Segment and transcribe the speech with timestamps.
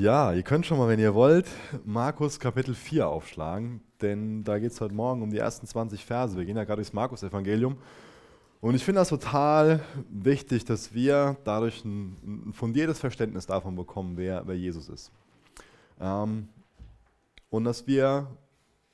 [0.00, 1.48] Ja, ihr könnt schon mal, wenn ihr wollt,
[1.84, 6.36] Markus Kapitel 4 aufschlagen, denn da geht es heute Morgen um die ersten 20 Verse.
[6.36, 7.76] Wir gehen ja gerade durchs Markus-Evangelium.
[8.60, 14.46] Und ich finde das total wichtig, dass wir dadurch ein, fundiertes Verständnis davon bekommen, wer,
[14.46, 15.10] wer Jesus ist.
[16.00, 16.48] Ähm,
[17.50, 18.28] und dass wir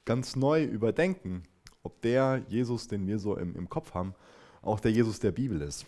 [0.06, 1.42] ganz neu überdenken,
[1.82, 4.14] ob der Jesus, den wir so im, im Kopf haben,
[4.62, 5.84] auch der Jesus der Bibel ist.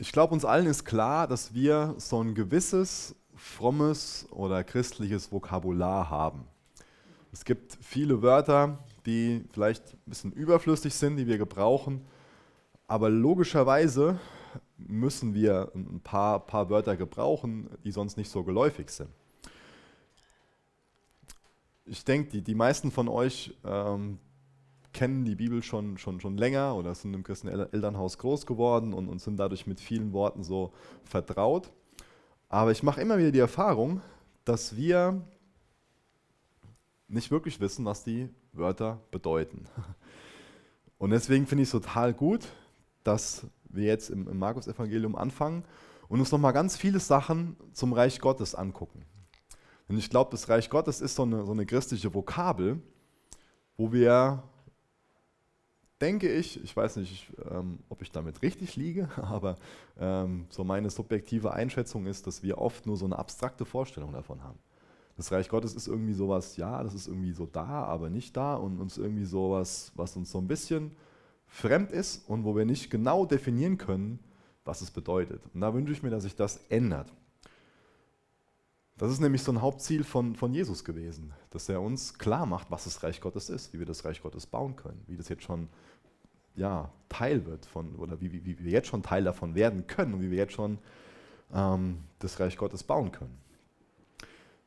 [0.00, 6.08] Ich glaube, uns allen ist klar, dass wir so ein gewisses frommes oder christliches Vokabular
[6.08, 6.44] haben.
[7.32, 12.06] Es gibt viele Wörter, die vielleicht ein bisschen überflüssig sind, die wir gebrauchen,
[12.86, 14.20] aber logischerweise
[14.76, 19.10] müssen wir ein paar, paar Wörter gebrauchen, die sonst nicht so geläufig sind.
[21.86, 24.20] Ich denke, die, die meisten von euch ähm,
[24.98, 29.08] kennen die Bibel schon, schon, schon länger oder sind im christlichen Elternhaus groß geworden und,
[29.08, 30.72] und sind dadurch mit vielen Worten so
[31.04, 31.70] vertraut.
[32.48, 34.00] Aber ich mache immer wieder die Erfahrung,
[34.44, 35.22] dass wir
[37.06, 39.66] nicht wirklich wissen, was die Wörter bedeuten.
[40.98, 42.48] Und deswegen finde ich es total gut,
[43.04, 45.62] dass wir jetzt im, im Markus-Evangelium anfangen
[46.08, 49.04] und uns nochmal ganz viele Sachen zum Reich Gottes angucken.
[49.88, 52.82] Denn ich glaube, das Reich Gottes ist so eine, so eine christliche Vokabel,
[53.76, 54.42] wo wir,
[56.00, 59.56] denke ich, ich weiß nicht, ähm, ob ich damit richtig liege, aber
[59.98, 64.42] ähm, so meine subjektive Einschätzung ist, dass wir oft nur so eine abstrakte Vorstellung davon
[64.42, 64.58] haben.
[65.16, 68.54] Das Reich Gottes ist irgendwie sowas, ja, das ist irgendwie so da, aber nicht da
[68.54, 70.92] und uns irgendwie sowas, was uns so ein bisschen
[71.48, 74.20] fremd ist und wo wir nicht genau definieren können,
[74.64, 75.42] was es bedeutet.
[75.52, 77.12] Und da wünsche ich mir, dass sich das ändert.
[78.98, 82.68] Das ist nämlich so ein Hauptziel von, von Jesus gewesen, dass er uns klar macht,
[82.70, 85.44] was das Reich Gottes ist, wie wir das Reich Gottes bauen können, wie das jetzt
[85.44, 85.68] schon
[86.56, 90.14] ja, Teil wird von, oder wie, wie, wie wir jetzt schon Teil davon werden können
[90.14, 90.78] und wie wir jetzt schon
[91.54, 93.38] ähm, das Reich Gottes bauen können.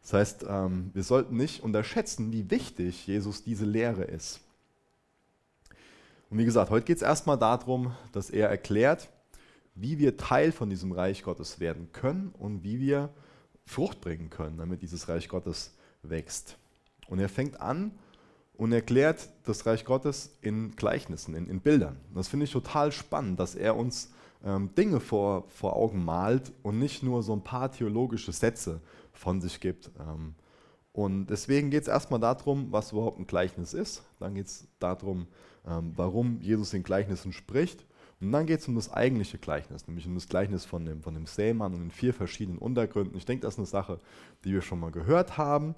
[0.02, 4.40] Das heißt, ähm, wir sollten nicht unterschätzen, wie wichtig Jesus diese Lehre ist.
[6.30, 9.10] Und wie gesagt, heute geht es erstmal darum, dass er erklärt,
[9.76, 13.10] wie wir Teil von diesem Reich Gottes werden können und wie wir
[13.66, 16.58] Frucht bringen können, damit dieses Reich Gottes wächst.
[17.08, 17.92] Und er fängt an
[18.54, 21.98] und erklärt das Reich Gottes in Gleichnissen, in, in Bildern.
[22.14, 24.12] Das finde ich total spannend, dass er uns
[24.44, 28.82] ähm, Dinge vor, vor Augen malt und nicht nur so ein paar theologische Sätze
[29.14, 29.92] von sich gibt.
[30.00, 30.36] Ähm,
[30.94, 34.04] und deswegen geht es erstmal darum, was überhaupt ein Gleichnis ist.
[34.20, 35.28] Dann geht es darum,
[35.66, 37.86] ähm, warum Jesus in Gleichnissen spricht.
[38.22, 41.16] Und dann geht es um das eigentliche Gleichnis, nämlich um das Gleichnis von dem, von
[41.16, 43.18] dem Sämann und den vier verschiedenen Untergründen.
[43.18, 44.00] Ich denke, das ist eine Sache,
[44.46, 45.76] die wir schon mal gehört haben.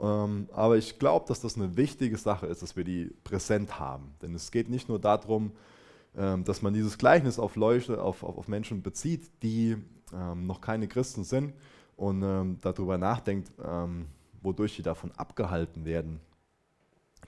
[0.00, 4.14] Ähm, aber ich glaube, dass das eine wichtige Sache ist, dass wir die präsent haben.
[4.22, 5.52] Denn es geht nicht nur darum,
[6.16, 9.76] ähm, dass man dieses Gleichnis auf Leute, auf, auf, auf Menschen bezieht, die
[10.14, 11.52] ähm, noch keine Christen sind
[11.96, 14.06] und ähm, darüber nachdenkt, ähm,
[14.40, 16.20] wodurch sie davon abgehalten werden,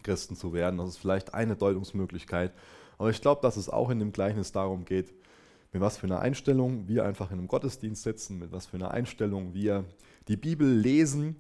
[0.03, 0.79] Christen zu werden.
[0.79, 2.53] Das ist vielleicht eine Deutungsmöglichkeit.
[2.99, 5.12] Aber ich glaube, dass es auch in dem Gleichnis darum geht,
[5.72, 8.93] mit was für einer Einstellung wir einfach in einem Gottesdienst sitzen, mit was für einer
[8.93, 9.84] Einstellung wir
[10.28, 11.37] die Bibel lesen.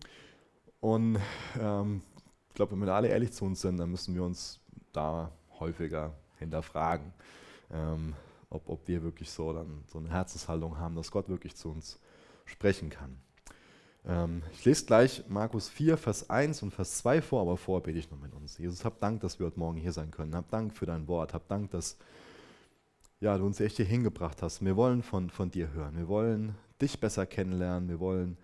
[0.80, 1.18] Und
[1.60, 2.02] ähm,
[2.48, 4.60] ich glaube, wenn wir alle ehrlich zu uns sind, dann müssen wir uns
[4.92, 7.12] da häufiger hinterfragen,
[7.72, 8.14] ähm,
[8.50, 12.00] ob, ob wir wirklich so, dann, so eine Herzenshaltung haben, dass Gott wirklich zu uns
[12.44, 13.16] sprechen kann.
[14.06, 17.98] Ähm, ich lese gleich Markus 4, Vers 1 und Vers 2 vor, aber vorher bete
[17.98, 18.58] ich noch mit uns.
[18.58, 20.34] Jesus, hab Dank, dass wir heute Morgen hier sein können.
[20.34, 21.34] Hab Dank für dein Wort.
[21.34, 21.96] Hab Dank, dass
[23.20, 24.64] ja, du uns echt hier hingebracht hast.
[24.64, 25.96] Wir wollen von, von dir hören.
[25.96, 27.88] Wir wollen dich besser kennenlernen.
[27.88, 28.36] Wir wollen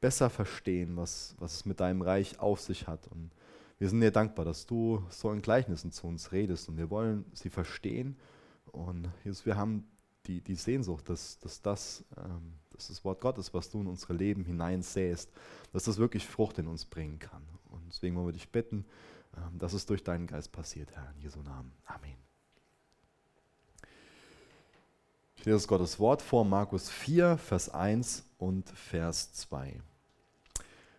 [0.00, 3.06] besser verstehen, was, was es mit deinem Reich auf sich hat.
[3.08, 3.30] Und
[3.78, 7.24] wir sind dir dankbar, dass du so in Gleichnissen zu uns redest und wir wollen
[7.32, 8.16] sie verstehen.
[8.70, 9.86] Und Jesus, wir haben
[10.26, 14.12] die, die Sehnsucht, dass, dass das ähm, dass das Wort Gottes, was du in unsere
[14.12, 15.30] Leben hineinsäst,
[15.72, 17.42] dass das wirklich Frucht in uns bringen kann.
[17.70, 18.84] Und deswegen wollen wir dich bitten,
[19.36, 21.72] ähm, dass es durch deinen Geist passiert, Herr, in Jesu Namen.
[21.86, 22.16] Amen.
[25.36, 29.80] Ich lese Gottes Wort vor, Markus 4, Vers 1 und Vers 2.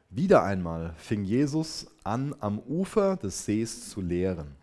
[0.10, 4.56] Wieder einmal fing Jesus an, am Ufer des Sees zu lehren.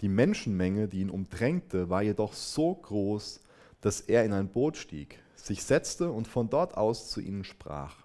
[0.00, 3.40] Die Menschenmenge, die ihn umdrängte, war jedoch so groß,
[3.80, 7.96] dass er in ein Boot stieg, sich setzte und von dort aus zu ihnen sprach.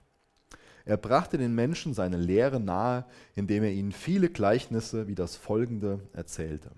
[0.85, 5.99] Er brachte den Menschen seine Lehre nahe, indem er ihnen viele Gleichnisse wie das folgende
[6.13, 6.71] erzählte.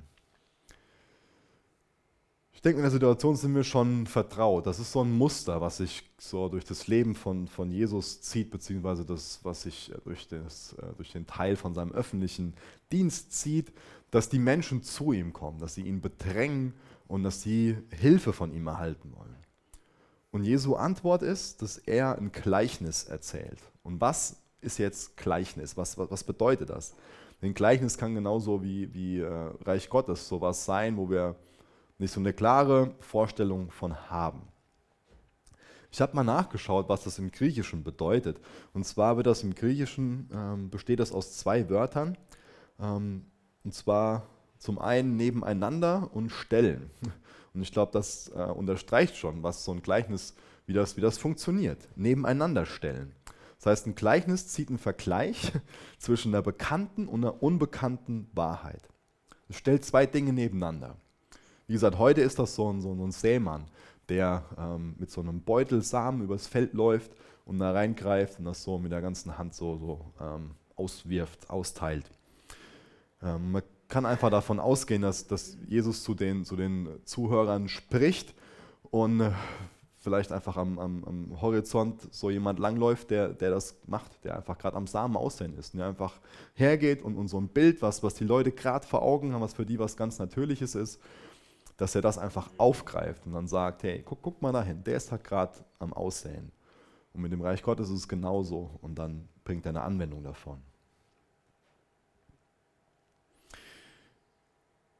[2.57, 4.65] Ich denke, in der Situation sind wir schon vertraut.
[4.65, 8.49] Das ist so ein Muster, was sich so durch das Leben von, von Jesus zieht,
[8.49, 12.55] beziehungsweise das, was sich äh, durch, das, äh, durch den Teil von seinem öffentlichen
[12.91, 13.71] Dienst zieht,
[14.09, 16.73] dass die Menschen zu ihm kommen, dass sie ihn bedrängen
[17.07, 19.36] und dass sie Hilfe von ihm erhalten wollen.
[20.31, 23.59] Und Jesu Antwort ist, dass er ein Gleichnis erzählt.
[23.83, 25.77] Und was ist jetzt Gleichnis?
[25.77, 26.95] Was, was, was bedeutet das?
[27.41, 31.35] Ein Gleichnis kann genauso wie, wie äh, Reich Gottes sowas sein, wo wir
[31.99, 34.41] nicht so eine klare Vorstellung von haben.
[35.91, 38.39] Ich habe mal nachgeschaut, was das im Griechischen bedeutet.
[38.73, 42.17] Und zwar wird das im Griechischen, ähm, besteht das aus zwei Wörtern.
[42.79, 43.25] Ähm,
[43.63, 44.27] und zwar
[44.57, 46.89] zum einen nebeneinander und stellen.
[47.57, 50.35] Und ich glaube, das äh, unterstreicht schon, was so ein Gleichnis,
[50.67, 51.79] wie das, wie das funktioniert.
[51.95, 53.15] Nebeneinander stellen.
[53.55, 55.53] Das heißt, ein Gleichnis zieht einen Vergleich
[55.97, 58.87] zwischen einer bekannten und einer unbekannten Wahrheit.
[59.49, 60.97] Es stellt zwei Dinge nebeneinander.
[61.65, 63.65] Wie gesagt, heute ist das so ein, so ein Sämann,
[64.07, 67.09] der ähm, mit so einem Beutel Samen übers Feld läuft
[67.43, 72.05] und da reingreift und das so mit der ganzen Hand so, so ähm, auswirft, austeilt.
[73.23, 78.33] Ähm, man kann einfach davon ausgehen, dass, dass Jesus zu den, zu den Zuhörern spricht
[78.89, 79.31] und äh,
[79.99, 84.57] vielleicht einfach am, am, am, Horizont so jemand langläuft, der, der das macht, der einfach
[84.57, 86.19] gerade am Samen aussehen ist, der einfach
[86.53, 89.53] hergeht und, und so ein Bild, was, was die Leute gerade vor Augen haben, was
[89.53, 91.01] für die was ganz Natürliches ist,
[91.77, 95.11] dass er das einfach aufgreift und dann sagt, hey, guck, guck mal dahin, der ist
[95.11, 96.51] halt gerade am Aussehen.
[97.13, 100.61] Und mit dem Reich Gottes ist es genauso und dann bringt er eine Anwendung davon.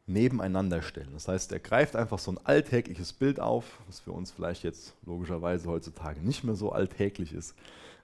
[0.07, 1.09] Nebeneinander stellen.
[1.13, 4.95] Das heißt, er greift einfach so ein alltägliches Bild auf, was für uns vielleicht jetzt
[5.06, 7.56] logischerweise heutzutage nicht mehr so alltäglich ist.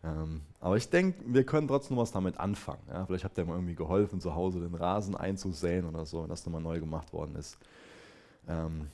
[0.03, 2.81] Ähm, aber ich denke, wir können trotzdem was damit anfangen.
[3.07, 6.45] Vielleicht habt ihr mal irgendwie geholfen, zu Hause den Rasen einzusäen oder so, wenn das
[6.45, 7.57] nochmal neu gemacht worden ist.
[8.49, 8.87] Ähm,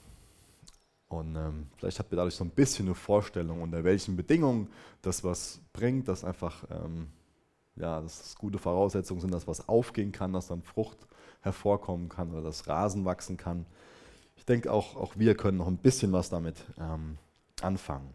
[1.07, 4.67] und ähm, vielleicht habt ihr dadurch so ein bisschen eine Vorstellung, unter welchen Bedingungen
[5.01, 7.07] das was bringt, dass einfach ähm,
[7.75, 10.97] ja, dass es gute Voraussetzungen sind, dass was aufgehen kann, dass dann Frucht
[11.41, 13.65] hervorkommen kann oder dass Rasen wachsen kann.
[14.35, 17.17] Ich denke, auch, auch wir können noch ein bisschen was damit ähm,
[17.61, 18.09] anfangen.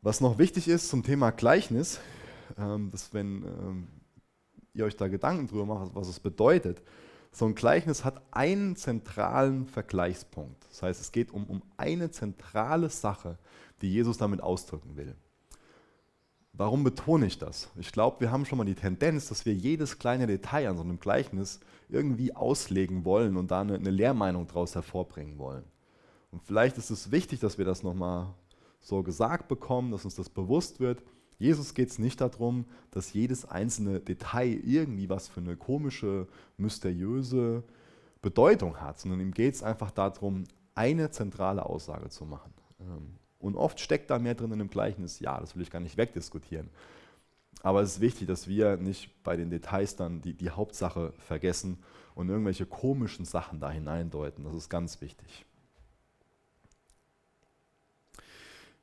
[0.00, 2.00] Was noch wichtig ist zum Thema Gleichnis,
[2.58, 3.88] ähm, dass wenn ähm,
[4.74, 6.82] ihr euch da Gedanken drüber macht, was es bedeutet,
[7.30, 10.66] so ein Gleichnis hat einen zentralen Vergleichspunkt.
[10.68, 13.38] Das heißt, es geht um, um eine zentrale Sache,
[13.80, 15.16] die Jesus damit ausdrücken will.
[16.54, 17.70] Warum betone ich das?
[17.78, 20.82] Ich glaube, wir haben schon mal die Tendenz, dass wir jedes kleine Detail an so
[20.82, 25.64] einem Gleichnis irgendwie auslegen wollen und da eine, eine Lehrmeinung daraus hervorbringen wollen.
[26.30, 28.34] Und vielleicht ist es wichtig, dass wir das nochmal
[28.80, 31.02] so gesagt bekommen, dass uns das bewusst wird.
[31.38, 36.26] Jesus geht es nicht darum, dass jedes einzelne Detail irgendwie was für eine komische,
[36.58, 37.64] mysteriöse
[38.20, 40.44] Bedeutung hat, sondern ihm geht es einfach darum,
[40.74, 42.52] eine zentrale Aussage zu machen.
[43.42, 45.18] Und oft steckt da mehr drin in dem Gleichnis.
[45.18, 46.70] Ja, das will ich gar nicht wegdiskutieren.
[47.62, 51.82] Aber es ist wichtig, dass wir nicht bei den Details dann die, die Hauptsache vergessen
[52.14, 54.44] und irgendwelche komischen Sachen da hineindeuten.
[54.44, 55.44] Das ist ganz wichtig.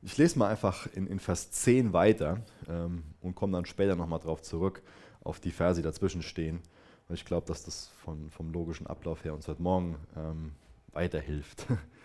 [0.01, 4.19] Ich lese mal einfach in, in Vers 10 weiter ähm, und komme dann später nochmal
[4.19, 4.81] darauf zurück,
[5.21, 6.61] auf die Verse, die dazwischen stehen.
[7.09, 10.51] Ich glaube, dass das von, vom logischen Ablauf her uns heute Morgen ähm,
[10.91, 11.65] weiterhilft.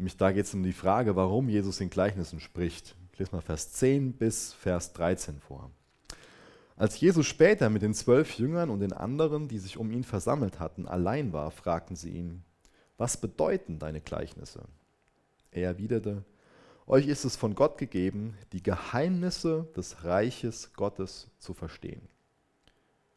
[0.00, 2.96] Nämlich da geht es um die Frage, warum Jesus in Gleichnissen spricht.
[3.12, 5.70] Ich lese mal Vers 10 bis Vers 13 vor.
[6.74, 10.58] Als Jesus später mit den zwölf Jüngern und den anderen, die sich um ihn versammelt
[10.58, 12.42] hatten, allein war, fragten sie ihn,
[12.96, 14.62] was bedeuten deine Gleichnisse?
[15.50, 16.24] Er erwiderte,
[16.86, 22.00] euch ist es von Gott gegeben, die Geheimnisse des Reiches Gottes zu verstehen.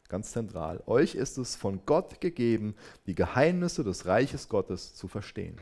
[0.08, 2.74] Ganz zentral, euch ist es von Gott gegeben,
[3.06, 5.58] die Geheimnisse des Reiches Gottes zu verstehen.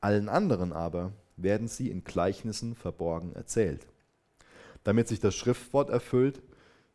[0.00, 3.86] Allen anderen aber werden sie in Gleichnissen verborgen erzählt,
[4.84, 6.42] damit sich das Schriftwort erfüllt,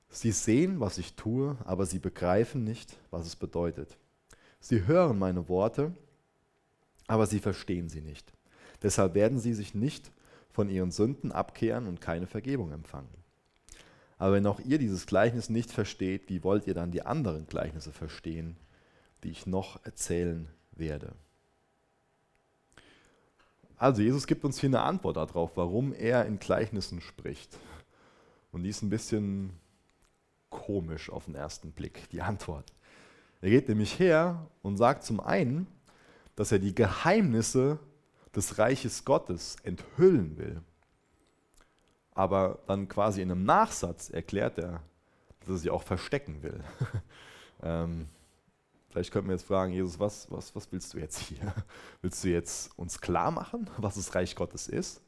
[0.10, 3.98] sie sehen, was ich tue, aber sie begreifen nicht, was es bedeutet.
[4.60, 5.94] Sie hören meine Worte,
[7.08, 8.34] aber sie verstehen sie nicht.
[8.82, 10.12] Deshalb werden sie sich nicht
[10.52, 13.10] von ihren Sünden abkehren und keine Vergebung empfangen.
[14.18, 17.92] Aber wenn auch ihr dieses Gleichnis nicht versteht, wie wollt ihr dann die anderen Gleichnisse
[17.92, 18.56] verstehen,
[19.24, 21.14] die ich noch erzählen werde?
[23.78, 27.58] Also Jesus gibt uns hier eine Antwort darauf, warum er in Gleichnissen spricht.
[28.52, 29.52] Und die ist ein bisschen
[30.50, 32.72] komisch auf den ersten Blick, die Antwort.
[33.42, 35.68] Er geht nämlich her und sagt zum einen,
[36.36, 37.80] dass er die Geheimnisse
[38.36, 40.62] des Reiches Gottes enthüllen will.
[42.12, 44.82] Aber dann quasi in einem Nachsatz erklärt er,
[45.42, 46.64] dass er sie auch verstecken will.
[47.64, 48.08] ähm,
[48.96, 51.54] Vielleicht könnten wir jetzt fragen, Jesus, was, was, was willst du jetzt hier?
[52.02, 55.02] Willst du jetzt uns klar machen, was das Reich Gottes ist?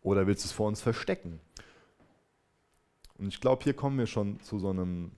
[0.00, 1.38] Oder willst du es vor uns verstecken?
[3.18, 5.12] Und ich glaube, hier kommen wir schon zu so einem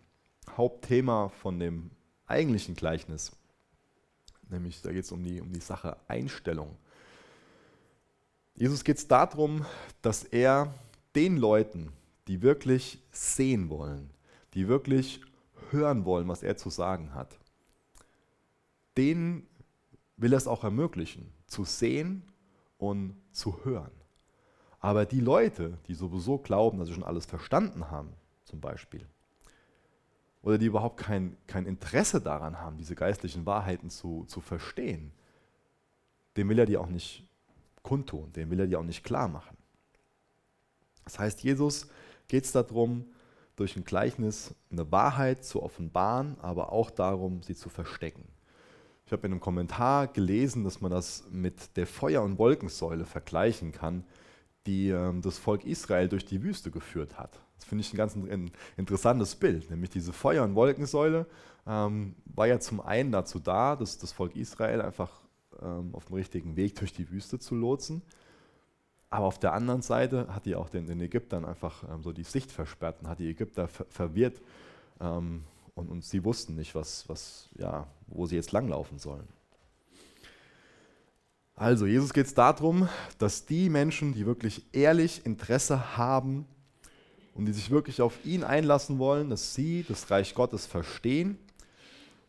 [0.57, 1.93] Hauptthema von dem
[2.27, 3.31] eigentlichen Gleichnis.
[4.49, 6.77] Nämlich, da geht es um die, um die Sache Einstellung.
[8.57, 9.65] Jesus geht es darum,
[10.03, 10.75] dass er
[11.15, 11.93] den Leuten,
[12.27, 14.11] die wirklich sehen wollen,
[14.55, 15.21] die wirklich
[15.73, 17.39] hören wollen, was er zu sagen hat,
[18.97, 19.47] denen
[20.17, 22.23] will er es auch ermöglichen, zu sehen
[22.79, 23.93] und zu hören.
[24.81, 28.13] Aber die Leute, die sowieso glauben, dass sie schon alles verstanden haben,
[28.45, 29.07] zum Beispiel,
[30.43, 35.13] oder die überhaupt kein, kein Interesse daran haben, diese geistlichen Wahrheiten zu, zu verstehen,
[36.37, 37.29] dem will er die auch nicht
[37.83, 39.57] kundtun, dem will er die auch nicht klar machen.
[41.05, 41.89] Das heißt, Jesus
[42.29, 43.07] geht es darum,
[43.59, 48.25] durch ein Gleichnis eine Wahrheit zu offenbaren, aber auch darum, sie zu verstecken.
[49.05, 53.73] Ich habe in einem Kommentar gelesen, dass man das mit der Feuer- und Wolkensäule vergleichen
[53.73, 54.05] kann,
[54.67, 57.41] die ähm, das Volk Israel durch die Wüste geführt hat.
[57.57, 58.17] Das finde ich ein ganz
[58.77, 61.27] interessantes Bild, nämlich diese Feuer- und Wolkensäule
[61.67, 65.11] ähm, war ja zum einen dazu da, dass das Volk Israel einfach
[65.61, 68.03] ähm, auf dem richtigen Weg durch die Wüste zu lotsen.
[69.11, 72.25] Aber auf der anderen Seite hat die auch den, den Ägyptern einfach ähm, so die
[72.25, 74.41] Sicht versperrt und hat die Ägypter ver verwirrt
[75.01, 79.27] ähm, und, und sie wussten nicht, was, was, ja, wo sie jetzt langlaufen sollen.
[81.55, 82.89] Also, Jesus geht es darum,
[83.19, 86.47] dass die Menschen, die wirklich ehrlich Interesse haben
[87.35, 91.37] und die sich wirklich auf ihn einlassen wollen, dass sie das Reich Gottes verstehen,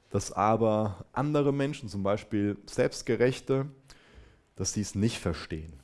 [0.09, 3.67] dass aber andere Menschen, zum Beispiel Selbstgerechte,
[4.55, 5.78] dass sie es nicht verstehen.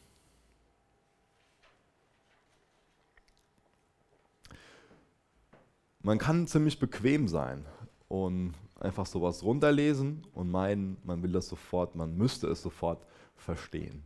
[6.05, 7.65] Man kann ziemlich bequem sein
[8.09, 13.03] und einfach sowas runterlesen und meinen, man will das sofort, man müsste es sofort
[13.35, 14.03] verstehen.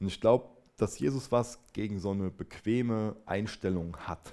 [0.00, 4.32] Und ich glaube, dass Jesus was gegen so eine bequeme Einstellung hat.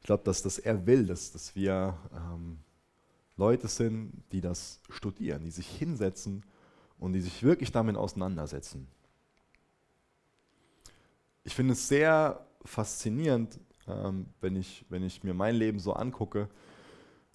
[0.00, 2.60] Ich glaube, dass das er will, dass, dass wir ähm,
[3.36, 6.46] Leute sind, die das studieren, die sich hinsetzen
[6.98, 8.88] und die sich wirklich damit auseinandersetzen.
[11.44, 16.48] Ich finde es sehr faszinierend, ähm, wenn, ich, wenn ich mir mein Leben so angucke.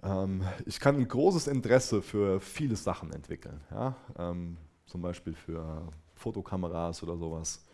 [0.04, 3.62] Ähm, ich kann ein großes Interesse für viele Sachen entwickeln.
[3.72, 3.96] Ja?
[4.18, 7.66] Ähm, zum Beispiel für Fotokameras oder sowas.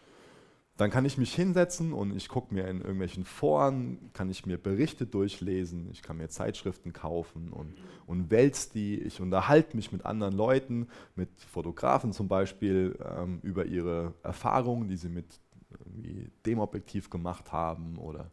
[0.77, 4.57] Dann kann ich mich hinsetzen und ich gucke mir in irgendwelchen Foren, kann ich mir
[4.57, 8.97] Berichte durchlesen, ich kann mir Zeitschriften kaufen und, und wälz die.
[8.97, 14.95] Ich unterhalte mich mit anderen Leuten, mit Fotografen zum Beispiel, ähm, über ihre Erfahrungen, die
[14.95, 15.25] sie mit
[16.45, 18.31] dem Objektiv gemacht haben oder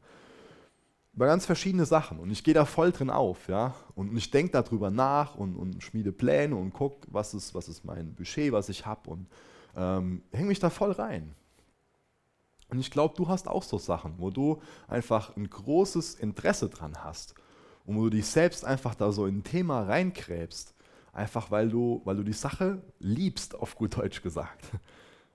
[1.16, 2.18] über ganz verschiedene Sachen.
[2.18, 3.74] Und ich gehe da voll drin auf, ja.
[3.94, 7.84] Und ich denke darüber nach und, und schmiede Pläne und gucke, was ist, was ist
[7.84, 9.26] mein Budget, was ich habe und
[9.74, 11.34] ähm, hänge mich da voll rein.
[12.68, 17.02] Und ich glaube, du hast auch so Sachen, wo du einfach ein großes Interesse dran
[17.02, 17.34] hast
[17.86, 20.74] und wo du dich selbst einfach da so in ein Thema reinkräbst,
[21.12, 24.64] einfach weil du, weil du die Sache liebst, auf gut Deutsch gesagt.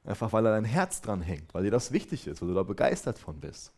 [0.04, 2.64] Einfach weil da dein Herz dran hängt, weil dir das wichtig ist, weil du da
[2.64, 3.72] begeistert von bist.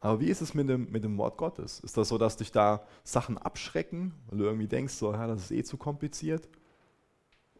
[0.00, 1.80] Aber wie ist es mit dem, mit dem Wort Gottes?
[1.80, 5.42] Ist das so, dass dich da Sachen abschrecken, weil du irgendwie denkst, so, ja, das
[5.42, 6.48] ist eh zu kompliziert?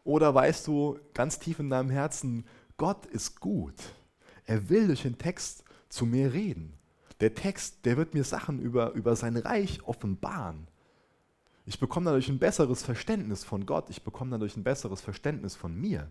[0.03, 2.45] Oder weißt du ganz tief in deinem Herzen,
[2.77, 3.75] Gott ist gut.
[4.45, 6.73] Er will durch den Text zu mir reden.
[7.19, 10.67] Der Text, der wird mir Sachen über, über sein Reich offenbaren.
[11.65, 13.89] Ich bekomme dadurch ein besseres Verständnis von Gott.
[13.89, 16.09] Ich bekomme dadurch ein besseres Verständnis von mir.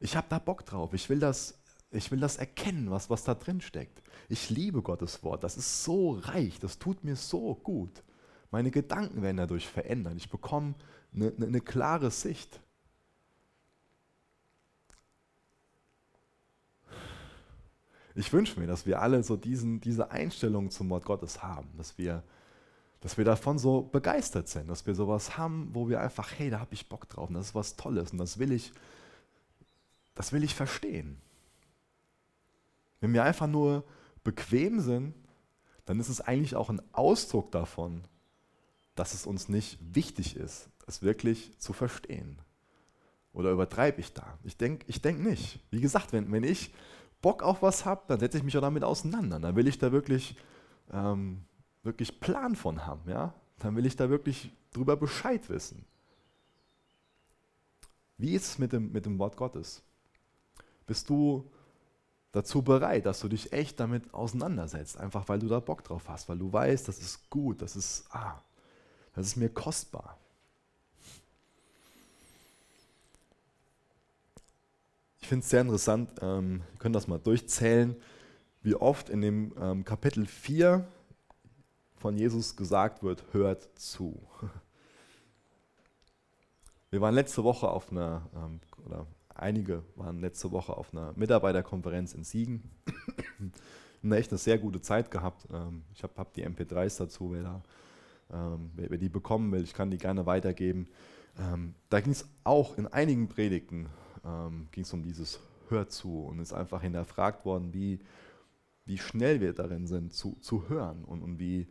[0.00, 0.94] Ich habe da Bock drauf.
[0.94, 1.58] Ich will das,
[1.94, 4.02] ich will das erkennen, was, was da drin steckt.
[4.28, 5.44] Ich liebe Gottes Wort.
[5.44, 6.58] Das ist so reich.
[6.58, 8.02] Das tut mir so gut.
[8.50, 10.14] Meine Gedanken werden dadurch verändert.
[10.16, 10.74] Ich bekomme
[11.14, 12.60] eine, eine, eine klare Sicht.
[18.16, 21.98] Ich wünsche mir, dass wir alle so diesen, diese Einstellung zum Wort Gottes haben, dass
[21.98, 22.22] wir,
[23.00, 26.60] dass wir davon so begeistert sind, dass wir sowas haben, wo wir einfach, hey, da
[26.60, 28.72] habe ich Bock drauf und das ist was Tolles und das will ich,
[30.14, 31.20] das will ich verstehen.
[33.04, 33.84] Wenn wir einfach nur
[34.22, 35.14] bequem sind,
[35.84, 38.00] dann ist es eigentlich auch ein Ausdruck davon,
[38.94, 42.38] dass es uns nicht wichtig ist, es wirklich zu verstehen.
[43.34, 44.38] Oder übertreibe ich da?
[44.42, 45.60] Ich denke ich denk nicht.
[45.70, 46.72] Wie gesagt, wenn, wenn ich
[47.20, 49.38] Bock auf was habe, dann setze ich mich auch damit auseinander.
[49.38, 50.38] Dann will ich da wirklich,
[50.90, 51.44] ähm,
[51.82, 53.06] wirklich Plan von haben.
[53.10, 53.34] Ja?
[53.58, 55.84] Dann will ich da wirklich drüber Bescheid wissen.
[58.16, 59.82] Wie ist es mit dem, mit dem Wort Gottes?
[60.86, 61.50] Bist du
[62.34, 66.28] dazu bereit, dass du dich echt damit auseinandersetzt, einfach weil du da Bock drauf hast,
[66.28, 68.42] weil du weißt, das ist gut, das ist, ah,
[69.14, 70.18] das ist mir kostbar.
[75.20, 77.94] Ich finde es sehr interessant, ähm, wir können das mal durchzählen,
[78.62, 80.84] wie oft in dem ähm, Kapitel 4
[81.94, 84.20] von Jesus gesagt wird, hört zu.
[86.90, 92.14] Wir waren letzte Woche auf einer, ähm, oder einige waren letzte Woche auf einer Mitarbeiterkonferenz
[92.14, 92.70] in Siegen.
[94.02, 95.46] und echt eine sehr gute Zeit gehabt.
[95.52, 97.62] Ähm, ich habe hab die MP3s dazu, wer, da,
[98.32, 100.88] ähm, wer, wer, die bekommen will, ich kann die gerne weitergeben.
[101.38, 103.88] Ähm, da ging es auch in einigen Predigten
[104.72, 105.38] ging um dieses
[105.68, 108.00] Hör zu und ist einfach hinterfragt worden, wie,
[108.86, 111.68] wie schnell wir darin sind, zu, zu hören und, und wie,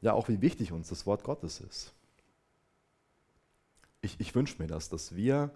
[0.00, 1.92] ja, auch wie wichtig uns das Wort Gottes ist.
[4.02, 5.50] Ich, ich wünsche mir das, dass wir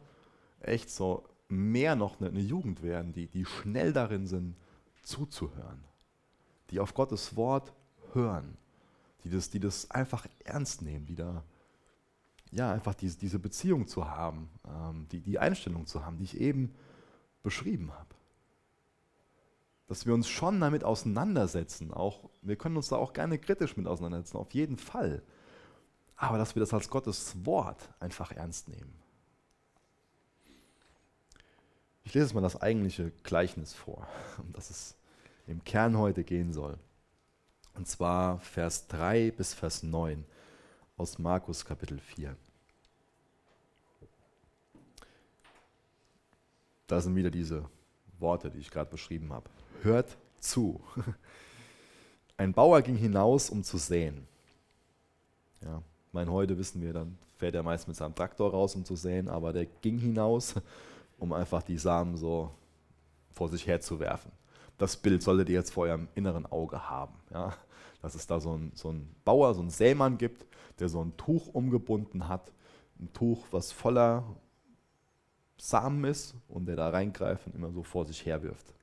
[0.61, 4.57] echt so mehr noch eine, Jugend werden, die, die schnell darin sind,
[5.03, 5.85] zuzuhören,
[6.71, 7.73] die auf Gottes Wort
[8.13, 8.57] hören,
[9.23, 11.45] die das, die das einfach ernst nehmen, die da
[12.55, 16.41] ja, einfach diese, diese Beziehung zu haben, ähm, die, die Einstellung zu haben, die ich
[16.41, 16.75] eben
[17.43, 18.15] beschrieben habe.
[19.87, 23.87] Dass wir uns schon damit auseinandersetzen, auch, wir können uns da auch gerne kritisch mit
[23.87, 25.23] auseinandersetzen, auf jeden Fall.
[26.17, 29.04] Aber dass wir das als Gottes Wort einfach ernst nehmen.
[32.05, 34.07] Ich lese jetzt mal das eigentliche Gleichnis vor,
[34.39, 34.95] um das es
[35.47, 36.79] im Kern heute gehen soll.
[37.75, 40.25] Und zwar Vers 3 bis Vers 9
[40.97, 42.37] aus Markus Kapitel 4.
[46.87, 47.69] Da sind wieder diese
[48.19, 49.51] Worte, die ich gerade beschrieben habe.
[49.83, 50.81] Hört zu.
[52.37, 54.29] Ein Bauer ging hinaus, um zu säen.
[55.63, 55.83] Ja,
[56.13, 59.29] mein heute wissen wir, dann fährt er meist mit seinem Traktor raus, um zu säen,
[59.29, 60.55] aber der ging hinaus,
[61.25, 62.51] um einfach die Samen so
[63.33, 64.31] vor sich herzuwerfen.
[64.77, 67.15] Das Bild solltet ihr jetzt vor eurem inneren Auge haben.
[67.33, 67.55] Ja?
[68.03, 70.47] Dass es da so einen so Bauer, so einen Sämann gibt,
[70.79, 72.53] der so ein Tuch umgebunden hat.
[73.01, 74.25] Ein Tuch, was voller
[75.57, 78.75] Samen ist und der da reingreift und immer so vor sich her wirft.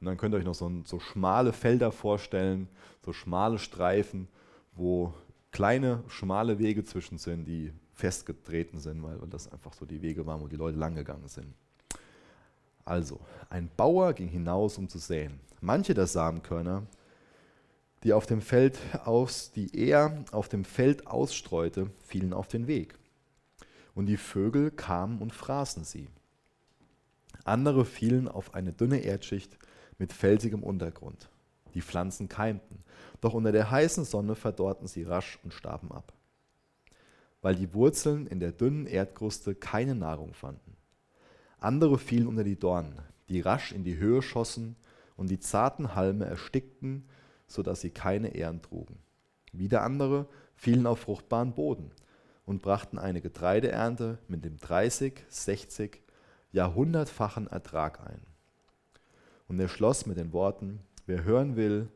[0.00, 2.68] Und dann könnt ihr euch noch so, ein, so schmale Felder vorstellen,
[3.04, 4.28] so schmale Streifen,
[4.72, 5.12] wo
[5.50, 10.40] kleine, schmale Wege zwischen sind, die festgetreten sind, weil das einfach so die Wege waren,
[10.40, 11.52] wo die Leute langgegangen sind.
[12.84, 13.18] Also,
[13.50, 15.40] ein Bauer ging hinaus, um zu säen.
[15.60, 16.86] Manche der Samenkörner,
[18.04, 22.94] die auf dem Feld aus, die er auf dem Feld ausstreute, fielen auf den Weg
[23.96, 26.08] und die Vögel kamen und fraßen sie.
[27.42, 29.58] Andere fielen auf eine dünne Erdschicht
[29.98, 31.28] mit felsigem Untergrund.
[31.74, 32.84] Die Pflanzen keimten,
[33.20, 36.12] doch unter der heißen Sonne verdorrten sie rasch und starben ab,
[37.42, 40.76] weil die Wurzeln in der dünnen Erdkruste keine Nahrung fanden.
[41.58, 42.98] Andere fielen unter die Dornen,
[43.28, 44.76] die rasch in die Höhe schossen
[45.16, 47.08] und die zarten Halme erstickten,
[47.46, 48.98] so dass sie keine Ähren trugen.
[49.52, 51.90] Wieder andere fielen auf fruchtbaren Boden
[52.46, 56.02] und brachten eine Getreideernte mit dem 30, 60,
[56.52, 58.22] Jahrhundertfachen Ertrag ein.
[59.48, 61.88] Und er schloss mit den Worten, wer hören will,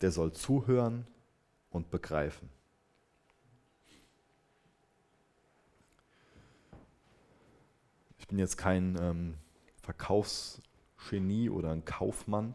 [0.00, 1.06] der soll zuhören
[1.70, 2.48] und begreifen.
[8.30, 9.34] Bin jetzt kein ähm,
[9.82, 12.54] Verkaufsgenie oder ein Kaufmann,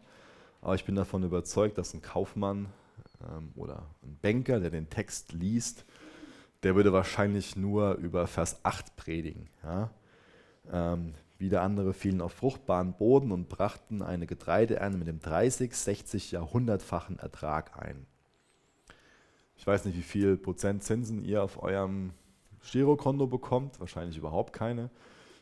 [0.60, 2.72] aber ich bin davon überzeugt, dass ein Kaufmann
[3.22, 5.84] ähm, oder ein Banker, der den Text liest,
[6.62, 9.48] der würde wahrscheinlich nur über Vers 8 predigen.
[9.62, 9.90] Ja?
[10.72, 16.32] Ähm, wieder andere fielen auf fruchtbaren Boden und brachten eine Getreideernte mit dem 30, 60,
[16.32, 18.06] Jahrhundertfachen Ertrag ein.
[19.58, 22.12] Ich weiß nicht, wie viel Prozent Zinsen ihr auf eurem
[22.62, 24.90] Girokonto bekommt, wahrscheinlich überhaupt keine.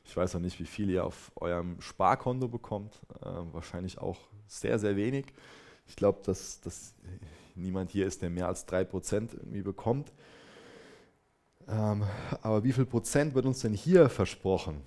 [0.05, 4.79] Ich weiß auch nicht, wie viel ihr auf eurem Sparkonto bekommt, äh, wahrscheinlich auch sehr,
[4.79, 5.27] sehr wenig.
[5.87, 6.95] Ich glaube, dass, dass
[7.55, 10.13] niemand hier ist, der mehr als 3% irgendwie bekommt.
[11.69, 12.05] Ähm,
[12.43, 14.83] aber wie viel Prozent wird uns denn hier versprochen?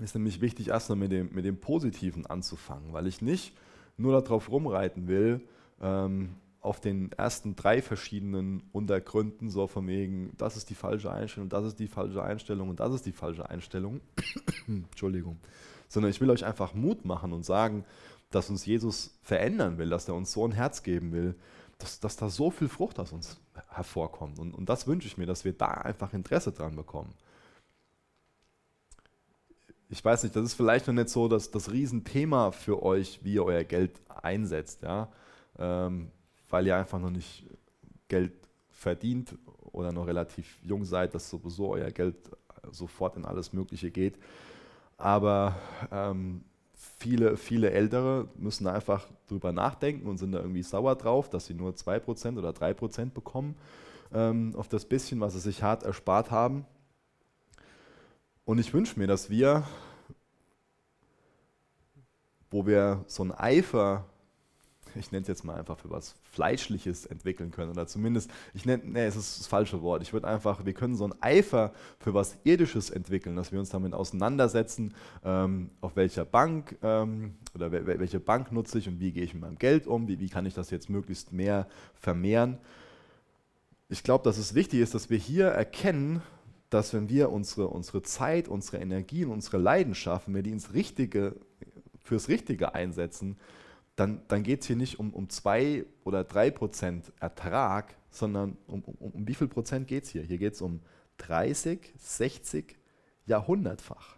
[0.00, 3.56] Ist nämlich wichtig, erstmal mit dem, mit dem Positiven anzufangen, weil ich nicht
[3.96, 5.40] nur darauf rumreiten will,
[5.80, 6.36] ähm,
[6.66, 11.64] auf den ersten drei verschiedenen Untergründen, so von wegen, das ist die falsche Einstellung, das
[11.64, 14.00] ist die falsche Einstellung und das ist die falsche Einstellung.
[14.66, 15.38] Entschuldigung.
[15.88, 17.84] Sondern ich will euch einfach Mut machen und sagen,
[18.30, 21.36] dass uns Jesus verändern will, dass er uns so ein Herz geben will,
[21.78, 24.40] dass, dass da so viel Frucht aus uns hervorkommt.
[24.40, 27.14] Und, und das wünsche ich mir, dass wir da einfach Interesse dran bekommen.
[29.88, 33.34] Ich weiß nicht, das ist vielleicht noch nicht so das, das Riesenthema für euch, wie
[33.34, 35.12] ihr euer Geld einsetzt, ja?
[35.58, 36.10] Ähm,
[36.50, 37.44] weil ihr einfach noch nicht
[38.08, 38.32] Geld
[38.70, 39.36] verdient
[39.72, 42.16] oder noch relativ jung seid, dass sowieso euer Geld
[42.70, 44.18] sofort in alles Mögliche geht.
[44.96, 45.56] Aber
[45.90, 46.44] ähm,
[46.98, 51.54] viele, viele Ältere müssen einfach drüber nachdenken und sind da irgendwie sauer drauf, dass sie
[51.54, 53.56] nur 2% oder 3% bekommen
[54.12, 56.64] ähm, auf das bisschen, was sie sich hart erspart haben.
[58.44, 59.64] Und ich wünsche mir, dass wir,
[62.50, 64.04] wo wir so einen Eifer
[64.98, 67.70] ich nenne es jetzt mal einfach für was Fleischliches entwickeln können.
[67.70, 70.02] Oder zumindest, ich nenne, nee, es ist das falsche Wort.
[70.02, 73.70] Ich würde einfach, wir können so einen Eifer für was Irdisches entwickeln, dass wir uns
[73.70, 79.24] damit auseinandersetzen, ähm, auf welcher Bank ähm, oder welche Bank nutze ich und wie gehe
[79.24, 82.58] ich mit meinem Geld um, wie, wie kann ich das jetzt möglichst mehr vermehren.
[83.88, 86.22] Ich glaube, dass es wichtig ist, dass wir hier erkennen,
[86.70, 90.74] dass wenn wir unsere, unsere Zeit, unsere Energie und unsere Leidenschaft, wenn wir die ins
[90.74, 91.36] Richtige,
[92.02, 93.36] fürs Richtige einsetzen,
[93.96, 98.82] dann, dann geht es hier nicht um, um zwei oder drei Prozent Ertrag, sondern um,
[98.82, 100.22] um, um wie viel Prozent geht es hier?
[100.22, 100.80] Hier geht es um
[101.18, 102.76] 30, 60,
[103.24, 104.16] Jahrhundertfach.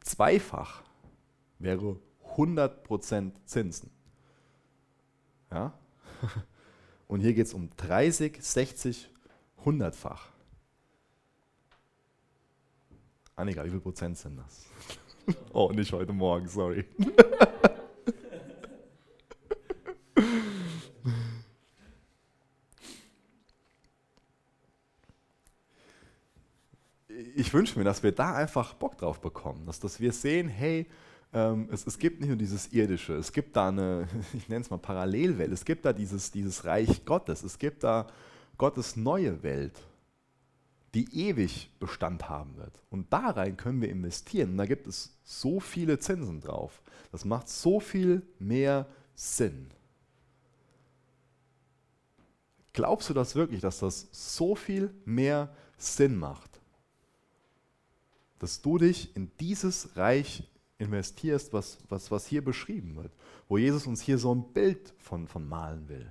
[0.00, 0.82] Zweifach
[1.58, 1.98] wäre
[2.30, 3.90] 100 Prozent Zinsen.
[5.50, 5.78] Ja?
[7.08, 9.10] Und hier geht es um 30, 60,
[9.64, 10.28] 100-fach.
[13.36, 14.66] Annika, wie viel Prozent sind das?
[15.52, 16.84] oh, nicht heute Morgen, sorry.
[27.34, 30.86] ich wünsche mir, dass wir da einfach Bock drauf bekommen, dass, dass wir sehen, hey,
[31.32, 34.70] ähm, es, es, gibt nicht nur dieses Irdische, es gibt da eine, ich nenne es
[34.70, 38.06] mal Parallelwelt, es gibt da dieses, dieses Reich Gottes, es gibt da
[38.58, 39.74] Gottes neue Welt,
[40.94, 42.80] die ewig Bestand haben wird.
[42.90, 44.50] Und da rein können wir investieren.
[44.50, 46.82] Und da gibt es so viele Zinsen drauf.
[47.10, 49.68] Das macht so viel mehr Sinn.
[52.72, 56.60] Glaubst du das wirklich, dass das so viel mehr Sinn macht?
[58.38, 63.12] Dass du dich in dieses Reich investierst, was, was, was hier beschrieben wird,
[63.48, 66.10] wo Jesus uns hier so ein Bild von, von malen will.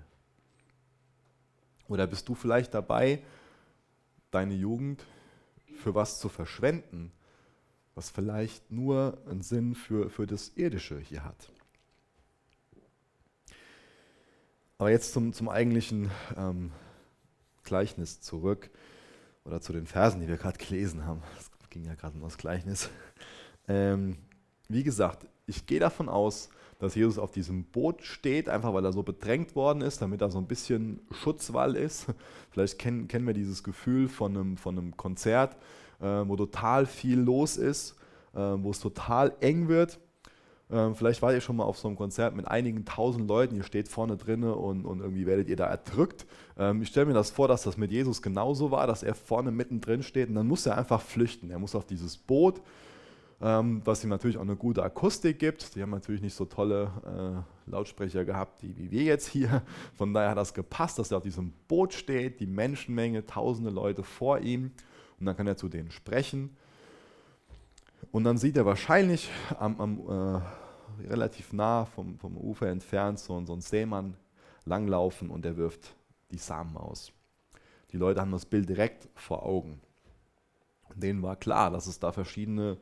[1.88, 3.22] Oder bist du vielleicht dabei,
[4.32, 5.06] deine Jugend
[5.76, 7.12] für was zu verschwenden,
[7.96, 11.52] was vielleicht nur einen Sinn für, für das Irdische hier hat?
[14.78, 16.72] Aber jetzt zum, zum eigentlichen ähm,
[17.64, 18.72] Gleichnis zurück
[19.44, 21.22] oder zu den Versen, die wir gerade gelesen haben.
[21.38, 22.90] Es ging ja gerade um das Gleichnis.
[23.68, 24.18] Ähm,
[24.68, 28.94] wie gesagt, ich gehe davon aus, dass Jesus auf diesem Boot steht, einfach weil er
[28.94, 32.08] so bedrängt worden ist, damit er so ein bisschen Schutzwall ist.
[32.52, 35.58] Vielleicht kennen, kennen wir dieses Gefühl von einem, von einem Konzert,
[36.00, 37.96] äh, wo total viel los ist,
[38.34, 40.00] äh, wo es total eng wird.
[40.72, 43.64] Äh, vielleicht wart ihr schon mal auf so einem Konzert mit einigen tausend Leuten, ihr
[43.64, 46.26] steht vorne drinne und, und irgendwie werdet ihr da erdrückt.
[46.58, 49.52] Ähm, ich stelle mir das vor, dass das mit Jesus genauso war, dass er vorne
[49.52, 51.52] mittendrin steht und dann muss er einfach flüchten.
[51.52, 52.62] Er muss auf dieses Boot
[53.42, 55.76] ähm, was ihm natürlich auch eine gute Akustik gibt.
[55.76, 59.64] Die haben natürlich nicht so tolle äh, Lautsprecher gehabt, die, wie wir jetzt hier.
[59.96, 64.04] Von daher hat das gepasst, dass er auf diesem Boot steht, die Menschenmenge, tausende Leute
[64.04, 64.72] vor ihm
[65.20, 66.56] und dann kann er zu denen sprechen.
[68.12, 73.44] Und dann sieht er wahrscheinlich am, am äh, relativ nah vom, vom Ufer entfernt so,
[73.46, 74.18] so einen Seemann
[74.66, 75.96] langlaufen und er wirft
[76.32, 77.12] die Samen aus.
[77.92, 79.82] Die Leute haben das Bild direkt vor Augen.
[80.94, 82.78] Denen war klar, dass es da verschiedene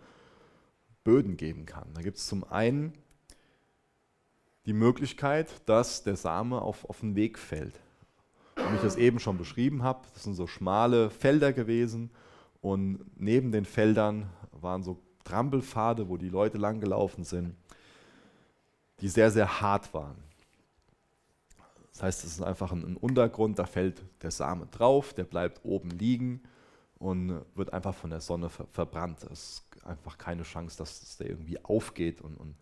[1.10, 1.88] Böden geben kann.
[1.95, 2.93] Da gibt es zum einen
[4.67, 7.80] die Möglichkeit, dass der Same auf, auf den Weg fällt.
[8.56, 12.12] Wie ich das eben schon beschrieben habe, das sind so schmale Felder gewesen
[12.62, 17.56] und neben den Feldern waren so Trampelpfade, wo die Leute lang gelaufen sind,
[19.00, 20.17] die sehr, sehr hart waren.
[21.91, 25.89] Das heißt, es ist einfach ein Untergrund, da fällt der Same drauf, der bleibt oben
[25.89, 26.43] liegen
[26.99, 29.23] und wird einfach von der Sonne ver verbrannt.
[29.23, 32.55] Es ist einfach keine Chance, dass, dass der irgendwie aufgeht und, und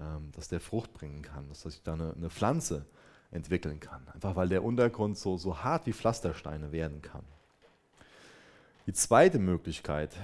[0.00, 2.84] ähm, dass der Frucht bringen kann, dass sich da eine, eine, Pflanze
[3.30, 4.06] entwickeln kann.
[4.12, 7.22] Einfach weil der Untergrund so, so hart wie Pflastersteine werden kann.
[8.86, 10.14] Die zweite Möglichkeit,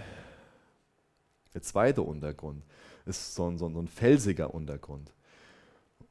[1.54, 2.62] der zweite Untergrund,
[3.06, 5.12] ist so ein, so ein felsiger Untergrund.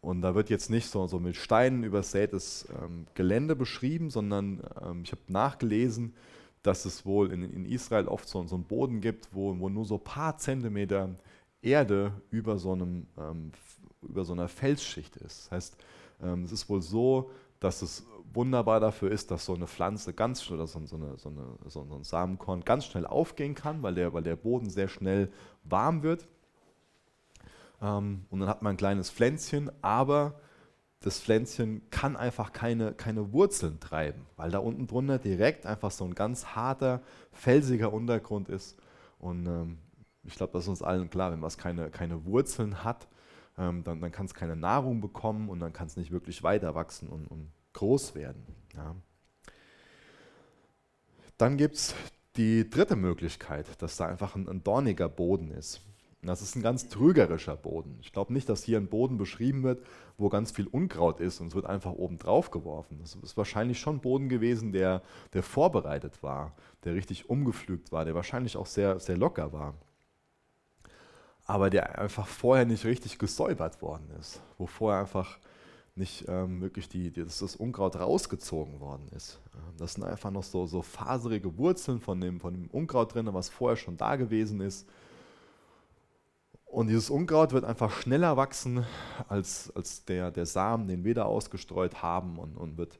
[0.02, 5.04] Und da wird jetzt nicht so, so mit Steinen übersätes ähm, Gelände beschrieben, sondern ähm,
[5.04, 6.16] ich habe nachgelesen,
[6.64, 9.86] dass es wohl in, in Israel oft so, so einen Boden gibt, wo, wo nur
[9.86, 11.10] so ein paar Zentimeter
[11.62, 13.52] Erde über so, einem, ähm,
[14.02, 15.46] über so einer Felsschicht ist.
[15.46, 15.78] Das heißt,
[16.24, 20.44] ähm, es ist wohl so, dass es wunderbar dafür ist, dass so eine Pflanze ganz
[20.44, 23.94] schnell, oder so, so, eine, so, eine, so ein Samenkorn ganz schnell aufgehen kann, weil
[23.96, 25.32] der, weil der Boden sehr schnell
[25.64, 26.28] warm wird.
[27.82, 30.40] Ähm, und dann hat man ein kleines Pflänzchen, aber
[31.02, 36.06] das Pflänzchen kann einfach keine, keine Wurzeln treiben, weil da unten drunter direkt einfach so
[36.06, 38.78] ein ganz harter, felsiger Untergrund ist.
[39.18, 39.80] Und ähm,
[40.24, 43.08] ich glaube, das ist uns allen klar, wenn was keine, keine Wurzeln hat,
[43.58, 46.76] ähm, dann, dann kann es keine Nahrung bekommen und dann kann es nicht wirklich weiter
[46.76, 48.46] wachsen und, und groß werden.
[48.76, 48.96] Ja.
[51.38, 51.96] Dann gibt es
[52.36, 55.82] die dritte Möglichkeit, dass da einfach ein, ein dorniger Boden ist.
[56.24, 57.98] Das ist ein ganz trügerischer Boden.
[58.02, 59.84] Ich glaube nicht, dass hier ein Boden beschrieben wird,
[60.18, 63.00] wo ganz viel Unkraut ist und es wird einfach oben drauf geworfen.
[63.02, 65.02] Das ist wahrscheinlich schon Boden gewesen, der,
[65.34, 66.54] der vorbereitet war,
[66.84, 69.74] der richtig umgepflügt war, der wahrscheinlich auch sehr, sehr locker war.
[71.46, 75.40] Aber der einfach vorher nicht richtig gesäubert worden ist, wo vorher einfach
[75.96, 79.40] nicht ähm, wirklich die, die, das Unkraut rausgezogen worden ist.
[79.78, 83.50] Das sind einfach noch so, so faserige Wurzeln von dem, von dem Unkraut drin, was
[83.50, 84.88] vorher schon da gewesen ist.
[86.72, 88.86] Und dieses Unkraut wird einfach schneller wachsen
[89.28, 92.98] als, als der, der Samen, den wir da ausgestreut haben und, und wird,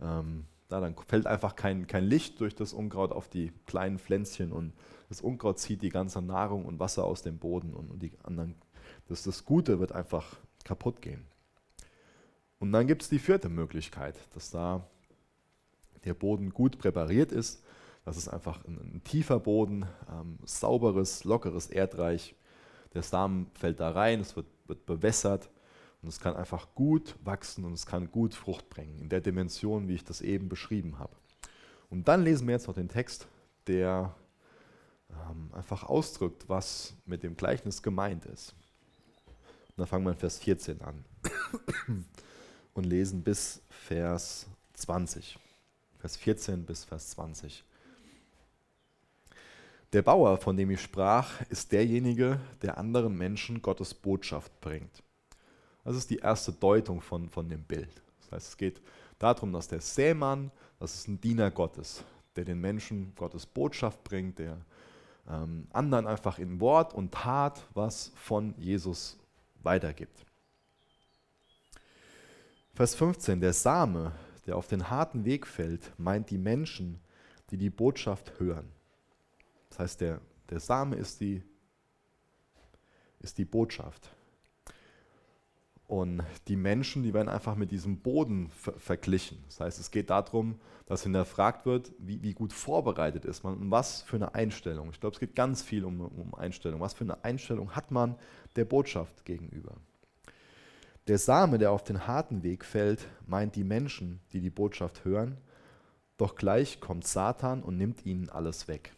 [0.00, 4.50] ähm, da dann fällt einfach kein, kein Licht durch das Unkraut auf die kleinen Pflänzchen
[4.50, 4.72] und
[5.08, 8.56] das Unkraut zieht die ganze Nahrung und Wasser aus dem Boden und, und die anderen,
[9.06, 11.24] das, das Gute wird einfach kaputt gehen.
[12.58, 14.84] Und dann gibt es die vierte Möglichkeit, dass da
[16.04, 17.62] der Boden gut präpariert ist.
[18.04, 22.34] Das ist einfach ein, ein tiefer Boden, ähm, sauberes, lockeres Erdreich
[22.94, 25.50] der Samen fällt da rein, es wird, wird bewässert
[26.02, 29.88] und es kann einfach gut wachsen und es kann gut Frucht bringen, in der Dimension,
[29.88, 31.14] wie ich das eben beschrieben habe.
[31.90, 33.26] Und dann lesen wir jetzt noch den Text,
[33.66, 34.14] der
[35.10, 38.54] ähm, einfach ausdrückt, was mit dem Gleichnis gemeint ist.
[39.68, 41.04] Und dann fangen wir in Vers 14 an
[42.74, 45.38] und lesen bis Vers 20.
[45.98, 47.64] Vers 14 bis Vers 20.
[49.92, 55.02] Der Bauer, von dem ich sprach, ist derjenige, der anderen Menschen Gottes Botschaft bringt.
[55.84, 58.02] Das ist die erste Deutung von, von dem Bild.
[58.20, 58.80] Das heißt, es geht
[59.18, 62.04] darum, dass der Sämann, das ist ein Diener Gottes,
[62.36, 64.56] der den Menschen Gottes Botschaft bringt, der
[65.28, 69.18] ähm, anderen einfach in Wort und Tat was von Jesus
[69.62, 70.24] weitergibt.
[72.72, 74.12] Vers 15, der Same,
[74.46, 76.98] der auf den harten Weg fällt, meint die Menschen,
[77.50, 78.72] die die Botschaft hören.
[79.72, 81.42] Das heißt, der, der Same ist die,
[83.20, 84.10] ist die Botschaft.
[85.86, 89.42] Und die Menschen, die werden einfach mit diesem Boden ver verglichen.
[89.46, 93.70] Das heißt, es geht darum, dass hinterfragt wird, wie, wie gut vorbereitet ist man und
[93.70, 94.90] was für eine Einstellung.
[94.90, 96.80] Ich glaube, es geht ganz viel um, um Einstellung.
[96.80, 98.16] Was für eine Einstellung hat man
[98.56, 99.72] der Botschaft gegenüber?
[101.08, 105.38] Der Same, der auf den harten Weg fällt, meint die Menschen, die die Botschaft hören,
[106.18, 108.92] doch gleich kommt Satan und nimmt ihnen alles weg.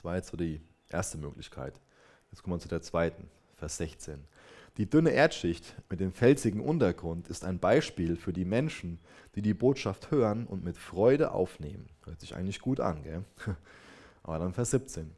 [0.00, 1.78] Das war jetzt so die erste Möglichkeit.
[2.30, 4.24] Jetzt kommen wir zu der zweiten, Vers 16.
[4.78, 8.98] Die dünne Erdschicht mit dem felsigen Untergrund ist ein Beispiel für die Menschen,
[9.34, 11.86] die die Botschaft hören und mit Freude aufnehmen.
[12.06, 13.24] Hört sich eigentlich gut an, gell?
[14.22, 15.10] Aber dann Vers 17.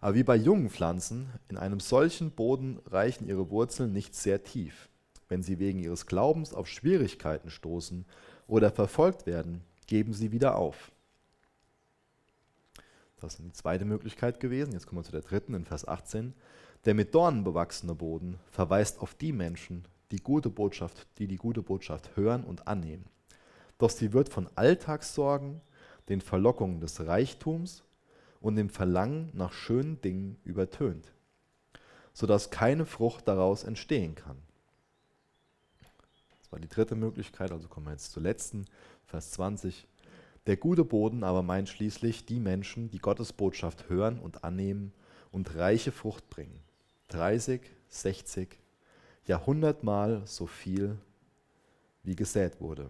[0.00, 4.88] Aber wie bei jungen Pflanzen, in einem solchen Boden reichen ihre Wurzeln nicht sehr tief.
[5.28, 8.06] Wenn sie wegen ihres Glaubens auf Schwierigkeiten stoßen
[8.46, 10.92] oder verfolgt werden, geben sie wieder auf.
[13.20, 14.72] Das ist die zweite Möglichkeit gewesen.
[14.72, 16.34] Jetzt kommen wir zu der dritten in Vers 18.
[16.86, 21.62] Der mit Dornen bewachsene Boden verweist auf die Menschen, die gute Botschaft, die die gute
[21.62, 23.04] Botschaft hören und annehmen.
[23.78, 25.60] Doch sie wird von Alltagssorgen,
[26.08, 27.84] den Verlockungen des Reichtums
[28.40, 31.12] und dem Verlangen nach schönen Dingen übertönt,
[32.12, 34.38] sodass keine Frucht daraus entstehen kann.
[36.38, 38.64] Das war die dritte Möglichkeit, also kommen wir jetzt zur letzten,
[39.04, 39.86] Vers 20.
[40.46, 44.92] Der gute Boden aber meint schließlich die Menschen, die Gottes Botschaft hören und annehmen
[45.30, 46.60] und reiche Frucht bringen.
[47.08, 48.58] 30, 60,
[49.26, 50.96] ja hundertmal so viel,
[52.02, 52.88] wie gesät wurde.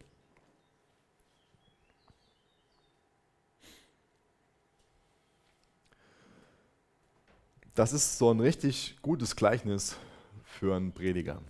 [7.74, 9.96] Das ist so ein richtig gutes Gleichnis
[10.44, 11.40] für einen Prediger.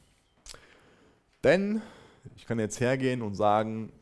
[1.43, 1.83] Denn
[2.37, 3.93] ich kann jetzt hergehen und sagen,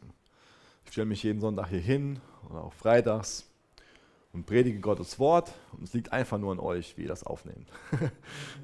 [0.88, 3.46] ich stelle mich jeden Sonntag hier hin oder auch freitags
[4.32, 7.68] und predige Gottes Wort und es liegt einfach nur an euch, wie ihr das aufnehmt.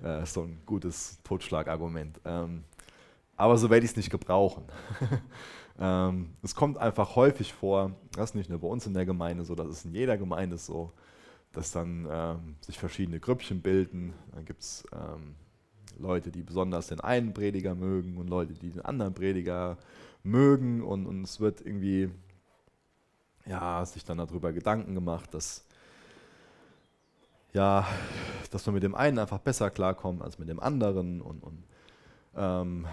[0.03, 2.23] das ist so ein gutes Totschlagargument.
[2.25, 2.65] Ähm,
[3.37, 4.65] aber so werde ich es nicht gebrauchen.
[5.77, 9.45] Ähm, es kommt einfach häufig vor, das ist nicht nur bei uns in der Gemeinde
[9.45, 10.93] so, das ist in jeder Gemeinde so,
[11.51, 14.15] dass dann ähm, sich verschiedene Grüppchen bilden.
[14.31, 14.85] Dann gibt es
[15.99, 19.79] Leute, die besonders den einen Prediger mögen und Leute, die den anderen Prediger
[20.23, 22.11] mögen und, und es wird irgendwie,
[23.47, 25.65] ja, sich dann darüber Gedanken gemacht, dass,
[27.53, 27.87] ja,
[28.51, 31.65] dass man mit dem einen einfach besser klarkommt als mit dem anderen und, und
[32.37, 32.87] ähm,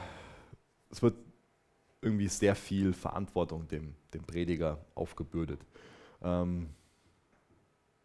[0.90, 1.16] es wird
[2.02, 5.62] irgendwie sehr viel Verantwortung dem, dem Prediger aufgebürdet.
[6.22, 6.70] Ähm,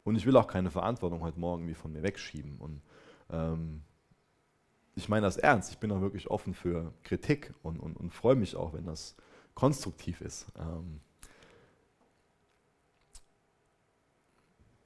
[0.04, 2.58] und ich will auch keine Verantwortung heute Morgen wie von mir wegschieben.
[2.58, 2.80] Und
[3.30, 3.82] ähm,
[4.96, 5.70] ich meine das ernst.
[5.70, 9.14] Ich bin auch wirklich offen für Kritik und, und, und freue mich auch, wenn das
[9.54, 10.46] konstruktiv ist.
[10.58, 11.00] Ähm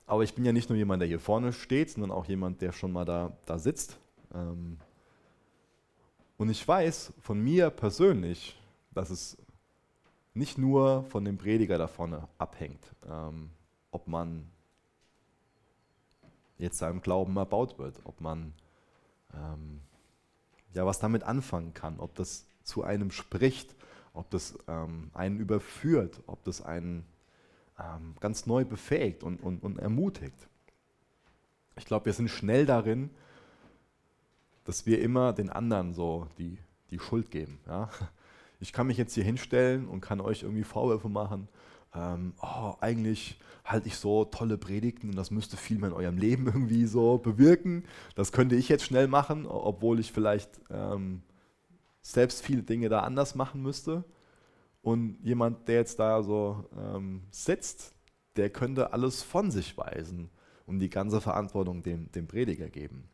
[0.07, 2.73] aber ich bin ja nicht nur jemand, der hier vorne steht, sondern auch jemand, der
[2.73, 3.99] schon mal da, da sitzt.
[4.35, 4.79] Ähm,
[6.37, 8.59] und ich weiß von mir persönlich,
[8.93, 9.39] dass es
[10.35, 13.51] nicht nur von dem Prediger da vorne abhängt, ähm,
[13.93, 14.51] ob man
[16.59, 18.55] jetzt seinem Glauben erbaut wird, ob man
[19.33, 19.81] ähm,
[20.75, 23.75] ja was damit anfangen kann, ob das zu einem spricht,
[24.13, 27.05] ob das ähm, einen überführt, ob das einen
[27.79, 30.49] ähm, ganz neu befähigt und, und, und ermutigt.
[31.77, 33.11] Ich glaube, wir sind schnell darin,
[34.65, 36.59] dass wir immer den anderen so die,
[36.91, 37.61] die Schuld geben.
[37.67, 37.89] Ja?
[38.63, 41.49] Ich kann mich jetzt hier hinstellen und kann euch irgendwie Vorwürfe machen.
[41.95, 46.19] Ähm, oh, eigentlich halte ich so tolle Predigten und das müsste viel mehr in eurem
[46.19, 47.85] Leben irgendwie so bewirken.
[48.15, 51.23] Das könnte ich jetzt schnell machen, obwohl ich vielleicht ähm,
[52.03, 54.05] selbst viele Dinge da anders machen müsste.
[54.83, 57.95] Und jemand, der jetzt da so ähm, sitzt,
[58.37, 60.31] der könnte alles von sich weisen
[60.67, 63.09] und die ganze Verantwortung dem, dem Prediger geben.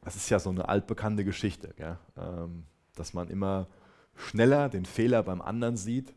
[0.00, 1.74] Das ist ja so eine altbekannte Geschichte,
[2.16, 2.64] ähm,
[2.94, 3.68] dass man immer
[4.14, 6.14] schneller den Fehler beim anderen sieht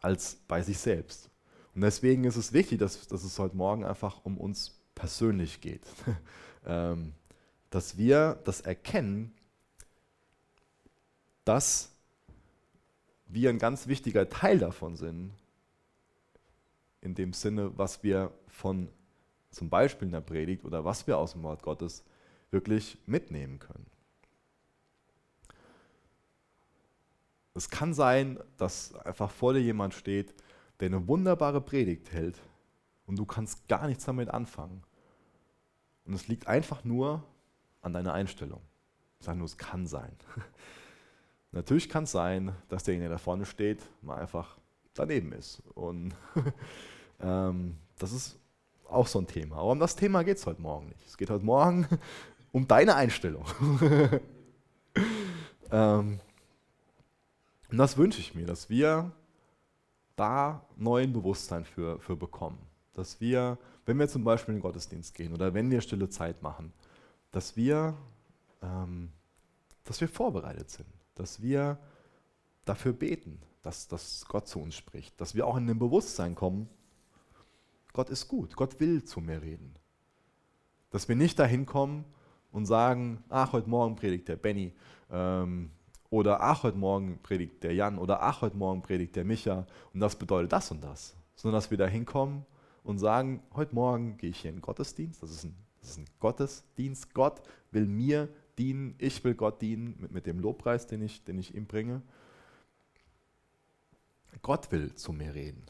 [0.00, 1.30] als bei sich selbst.
[1.74, 5.86] Und deswegen ist es wichtig, dass, dass es heute Morgen einfach um uns persönlich geht.
[6.66, 7.12] ähm,
[7.70, 9.34] dass wir das erkennen,
[11.44, 11.92] dass
[13.26, 15.32] wir ein ganz wichtiger Teil davon sind,
[17.00, 18.88] in dem Sinne, was wir von
[19.50, 22.04] zum Beispiel in der Predigt oder was wir aus dem Wort Gottes
[22.50, 23.86] wirklich mitnehmen können.
[27.58, 30.32] Es kann sein, dass einfach vor dir jemand steht,
[30.78, 32.40] der eine wunderbare Predigt hält
[33.04, 34.84] und du kannst gar nichts damit anfangen.
[36.04, 37.24] Und es liegt einfach nur
[37.82, 38.60] an deiner Einstellung.
[39.18, 40.12] Ich sage nur, es kann sein.
[41.50, 44.56] Natürlich kann es sein, dass derjenige, der da vorne steht, mal einfach
[44.94, 45.60] daneben ist.
[45.74, 46.14] Und
[47.20, 48.38] ähm, das ist
[48.88, 49.56] auch so ein Thema.
[49.56, 51.04] Aber um das Thema geht es heute Morgen nicht.
[51.08, 51.88] Es geht heute Morgen
[52.52, 53.44] um deine Einstellung.
[55.72, 56.20] ähm,
[57.70, 59.12] und das wünsche ich mir, dass wir
[60.16, 62.58] da neuen Bewusstsein für, für bekommen.
[62.94, 66.42] Dass wir, wenn wir zum Beispiel in den Gottesdienst gehen oder wenn wir stille Zeit
[66.42, 66.72] machen,
[67.30, 67.96] dass wir,
[68.62, 69.10] ähm,
[69.84, 71.78] dass wir vorbereitet sind, dass wir
[72.64, 76.68] dafür beten, dass, dass Gott zu uns spricht, dass wir auch in dem Bewusstsein kommen,
[77.92, 79.74] Gott ist gut, Gott will zu mir reden.
[80.90, 82.04] Dass wir nicht dahin kommen
[82.50, 84.72] und sagen, ach, heute Morgen predigt der Benny,
[85.10, 85.70] ähm,
[86.10, 90.00] oder ach, heute Morgen predigt der Jan oder ach, heute Morgen predigt der Micha und
[90.00, 91.14] das bedeutet das und das.
[91.34, 92.44] Sondern dass wir da hinkommen
[92.82, 95.98] und sagen, heute Morgen gehe ich hier in den Gottesdienst, das ist ein, das ist
[95.98, 101.02] ein Gottesdienst, Gott will mir dienen, ich will Gott dienen mit, mit dem Lobpreis, den
[101.02, 102.02] ich, den ich ihm bringe.
[104.42, 105.64] Gott will zu mir reden.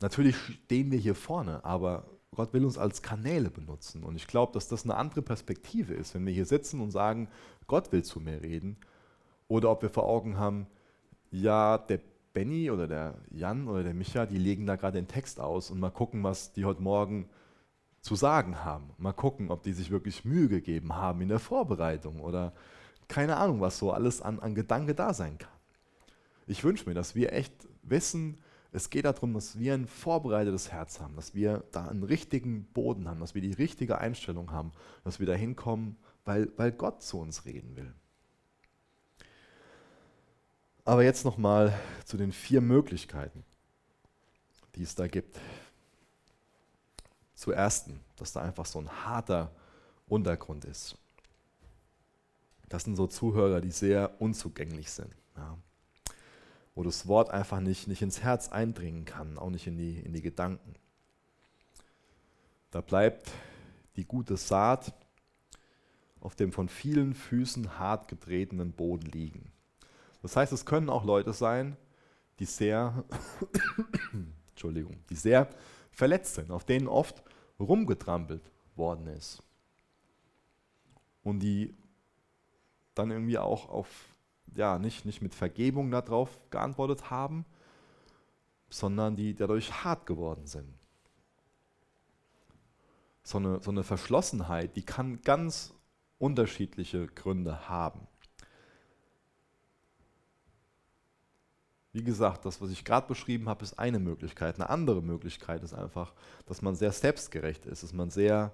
[0.00, 4.02] Natürlich stehen wir hier vorne, aber Gott will uns als Kanäle benutzen.
[4.02, 7.28] Und ich glaube, dass das eine andere Perspektive ist, wenn wir hier sitzen und sagen,
[7.66, 8.76] Gott will zu mir reden.
[9.48, 10.66] Oder ob wir vor Augen haben,
[11.30, 12.00] ja, der
[12.32, 15.80] Benny oder der Jan oder der Micha, die legen da gerade den Text aus und
[15.80, 17.30] mal gucken, was die heute Morgen
[18.02, 18.90] zu sagen haben.
[18.98, 22.52] Mal gucken, ob die sich wirklich Mühe gegeben haben in der Vorbereitung oder
[23.08, 25.50] keine Ahnung, was so alles an, an Gedanke da sein kann.
[26.46, 28.38] Ich wünsche mir, dass wir echt wissen,
[28.72, 33.08] es geht darum, dass wir ein vorbereitetes Herz haben, dass wir da einen richtigen Boden
[33.08, 34.72] haben, dass wir die richtige Einstellung haben,
[35.04, 37.92] dass wir da hinkommen, weil, weil Gott zu uns reden will.
[40.84, 43.44] Aber jetzt nochmal zu den vier Möglichkeiten,
[44.74, 45.38] die es da gibt.
[47.34, 49.50] Zur ersten, dass da einfach so ein harter
[50.06, 50.96] Untergrund ist.
[52.68, 55.14] Das sind so Zuhörer, die sehr unzugänglich sind.
[55.36, 55.56] Ja
[56.76, 60.12] wo das Wort einfach nicht, nicht ins Herz eindringen kann, auch nicht in die, in
[60.12, 60.74] die Gedanken.
[62.70, 63.32] Da bleibt
[63.96, 64.92] die gute Saat
[66.20, 69.50] auf dem von vielen Füßen hart getretenen Boden liegen.
[70.20, 71.78] Das heißt, es können auch Leute sein,
[72.40, 73.04] die sehr,
[74.50, 75.48] Entschuldigung, die sehr
[75.92, 77.22] verletzt sind, auf denen oft
[77.58, 78.42] rumgetrampelt
[78.74, 79.42] worden ist.
[81.22, 81.74] Und die
[82.94, 83.88] dann irgendwie auch auf
[84.56, 87.44] ja, nicht, nicht mit Vergebung darauf geantwortet haben,
[88.68, 90.74] sondern die dadurch hart geworden sind.
[93.22, 95.74] So eine, so eine Verschlossenheit, die kann ganz
[96.18, 98.06] unterschiedliche Gründe haben.
[101.92, 104.56] Wie gesagt, das, was ich gerade beschrieben habe, ist eine Möglichkeit.
[104.56, 106.12] Eine andere Möglichkeit ist einfach,
[106.44, 108.52] dass man sehr selbstgerecht ist, dass man sehr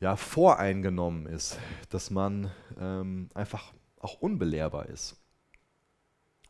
[0.00, 1.58] ja, voreingenommen ist,
[1.90, 3.72] dass man ähm, einfach
[4.02, 5.16] auch unbelehrbar ist.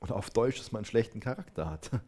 [0.01, 1.91] Oder auf Deutsch, dass man einen schlechten Charakter hat.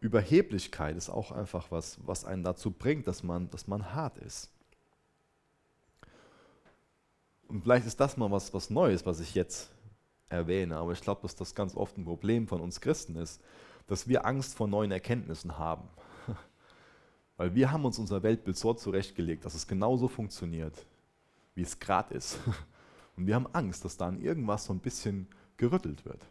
[0.00, 4.52] Überheblichkeit ist auch einfach was, was einen dazu bringt, dass man, dass man hart ist.
[7.48, 9.72] Und vielleicht ist das mal was, was Neues, was ich jetzt
[10.28, 13.40] erwähne, aber ich glaube, dass das ganz oft ein Problem von uns Christen ist,
[13.86, 15.88] dass wir Angst vor neuen Erkenntnissen haben.
[17.36, 20.86] Weil wir haben uns unser Weltbild so zurechtgelegt, dass es genauso funktioniert,
[21.56, 22.38] wie es gerade ist.
[23.16, 25.26] Und wir haben Angst, dass da an irgendwas so ein bisschen
[25.56, 26.24] gerüttelt wird.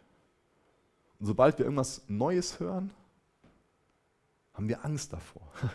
[1.19, 2.91] Und sobald wir irgendwas Neues hören,
[4.53, 5.51] haben wir Angst davor.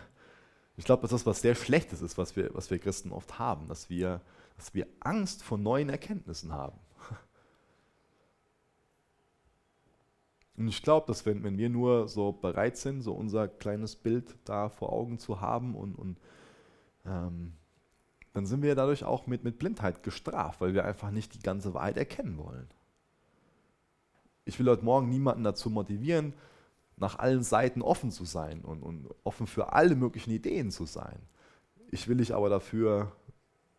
[0.77, 3.69] Ich glaube, dass das was sehr Schlechtes ist, was wir, was wir Christen oft haben,
[3.69, 4.23] dass wir,
[4.57, 6.79] dass wir Angst vor neuen Erkenntnissen haben.
[10.57, 14.35] Und ich glaube, dass wenn, wenn wir nur so bereit sind, so unser kleines Bild
[14.47, 16.17] da vor Augen zu haben und, und
[17.05, 17.53] ähm,
[18.33, 21.75] dann sind wir dadurch auch mit, mit Blindheit gestraft, weil wir einfach nicht die ganze
[21.75, 22.69] Wahrheit erkennen wollen.
[24.45, 26.33] Ich will heute Morgen niemanden dazu motivieren,
[26.97, 31.19] nach allen Seiten offen zu sein und, und offen für alle möglichen Ideen zu sein.
[31.91, 33.13] Ich will dich aber dafür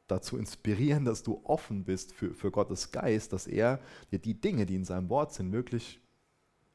[0.07, 3.79] dazu inspirieren, dass du offen bist für, für Gottes Geist, dass er
[4.11, 6.01] dir die Dinge, die in seinem Wort sind, wirklich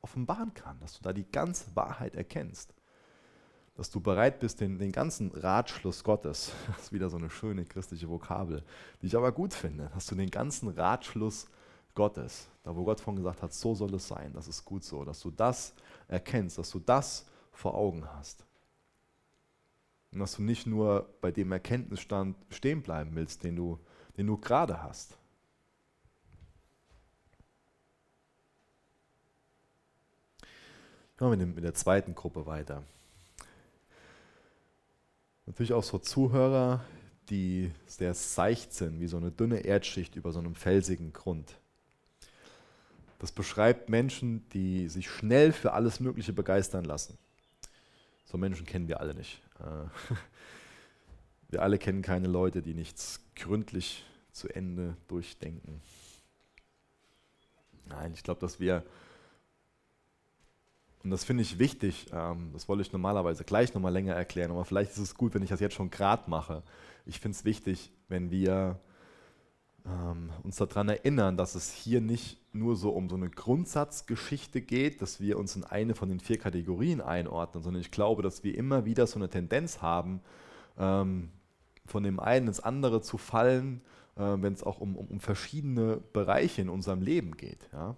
[0.00, 2.74] offenbaren kann, dass du da die ganze Wahrheit erkennst.
[3.76, 7.64] Dass du bereit bist, den, den ganzen Ratschluss Gottes, das ist wieder so eine schöne
[7.64, 8.62] christliche Vokabel,
[9.02, 11.48] die ich aber gut finde, dass du den ganzen Ratschluss
[11.94, 15.04] Gottes, da wo Gott von gesagt hat, so soll es sein, das ist gut so,
[15.04, 15.74] dass du das
[16.08, 18.44] erkennst, dass du das vor Augen hast.
[20.12, 23.78] Und dass du nicht nur bei dem Erkenntnisstand stehen bleiben willst, den du,
[24.16, 25.18] den du gerade hast.
[31.18, 32.82] Machen wir mit der zweiten Gruppe weiter.
[35.46, 36.84] Natürlich auch so Zuhörer,
[37.30, 41.56] die sehr seicht sind, wie so eine dünne Erdschicht über so einem felsigen Grund.
[43.18, 47.16] Das beschreibt Menschen, die sich schnell für alles Mögliche begeistern lassen.
[48.26, 49.40] So Menschen kennen wir alle nicht.
[49.60, 50.14] Äh,
[51.48, 55.80] wir alle kennen keine Leute, die nichts gründlich zu Ende durchdenken.
[57.88, 58.84] Nein, ich glaube, dass wir,
[61.04, 64.64] und das finde ich wichtig, ähm, das wollte ich normalerweise gleich nochmal länger erklären, aber
[64.64, 66.62] vielleicht ist es gut, wenn ich das jetzt schon gerade mache.
[67.04, 68.80] Ich finde es wichtig, wenn wir
[69.86, 75.02] ähm, uns daran erinnern, dass es hier nicht nur so um so eine Grundsatzgeschichte geht,
[75.02, 78.56] dass wir uns in eine von den vier Kategorien einordnen, sondern ich glaube, dass wir
[78.56, 80.20] immer wieder so eine Tendenz haben,
[80.78, 81.30] ähm,
[81.86, 83.80] von dem einen ins andere zu fallen,
[84.16, 87.68] äh, wenn es auch um, um, um, verschiedene Bereiche in unserem Leben geht.
[87.72, 87.96] Ja?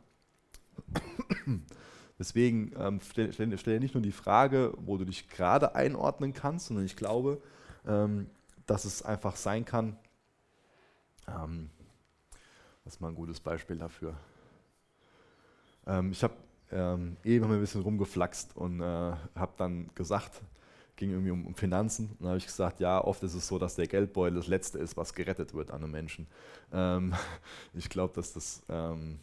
[2.19, 6.85] Deswegen ähm, stell, stell, nicht nur die Frage, wo du dich gerade einordnen kannst, sondern
[6.85, 7.41] ich glaube,
[7.87, 8.29] ähm,
[8.67, 9.97] dass es einfach sein kann,
[11.29, 11.71] ähm,
[12.85, 14.15] das ist mal ein gutes Beispiel dafür.
[15.87, 16.35] Ähm, ich habe
[16.73, 20.43] ähm, eben ein bisschen rumgeflaxt und äh, habe dann gesagt,
[20.97, 22.17] ging irgendwie um, um Finanzen.
[22.19, 24.97] Und habe ich gesagt, ja, oft ist es so, dass der Geldbeutel das Letzte ist,
[24.97, 26.27] was gerettet wird an einem Menschen.
[26.73, 27.15] Ähm,
[27.75, 29.21] ich glaube, dass das ähm,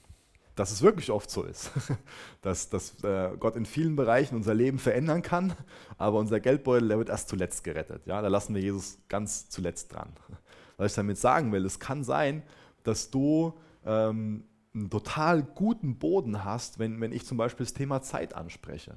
[0.56, 1.72] dass es wirklich oft so ist,
[2.41, 5.53] dass, dass äh, Gott in vielen Bereichen unser Leben verändern kann,
[5.97, 8.06] aber unser Geldbeutel, der wird erst zuletzt gerettet.
[8.06, 8.22] Ja?
[8.22, 10.14] Da lassen wir Jesus ganz zuletzt dran.
[10.78, 12.43] Was ich damit sagen will, es kann sein,
[12.84, 13.53] dass du
[13.86, 18.95] ähm, einen total guten Boden hast, wenn, wenn ich zum Beispiel das Thema Zeit anspreche.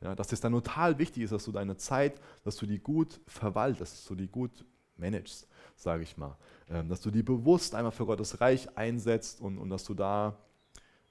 [0.00, 3.20] Ja, dass es dann total wichtig ist, dass du deine Zeit, dass du die gut
[3.26, 4.64] verwaltest, dass du die gut
[4.96, 6.36] managst, sage ich mal.
[6.70, 10.36] Ähm, dass du die bewusst einmal für Gottes Reich einsetzt und, und dass du da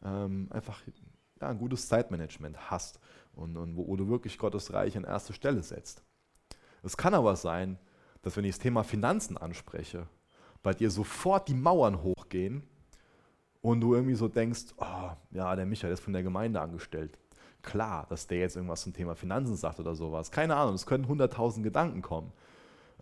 [0.03, 0.81] ähm, einfach
[1.41, 2.99] ja, ein gutes Zeitmanagement hast
[3.33, 6.03] und, und wo, wo, du wirklich Gottes Reich an erste Stelle setzt.
[6.83, 7.77] Es kann aber sein,
[8.21, 10.07] dass wenn ich das Thema Finanzen anspreche,
[10.63, 12.63] bei dir sofort die Mauern hochgehen
[13.61, 17.17] und du irgendwie so denkst, oh, ja, der Michael ist von der Gemeinde angestellt.
[17.61, 20.31] Klar, dass der jetzt irgendwas zum Thema Finanzen sagt oder sowas.
[20.31, 22.31] Keine Ahnung, es können 100.000 Gedanken kommen.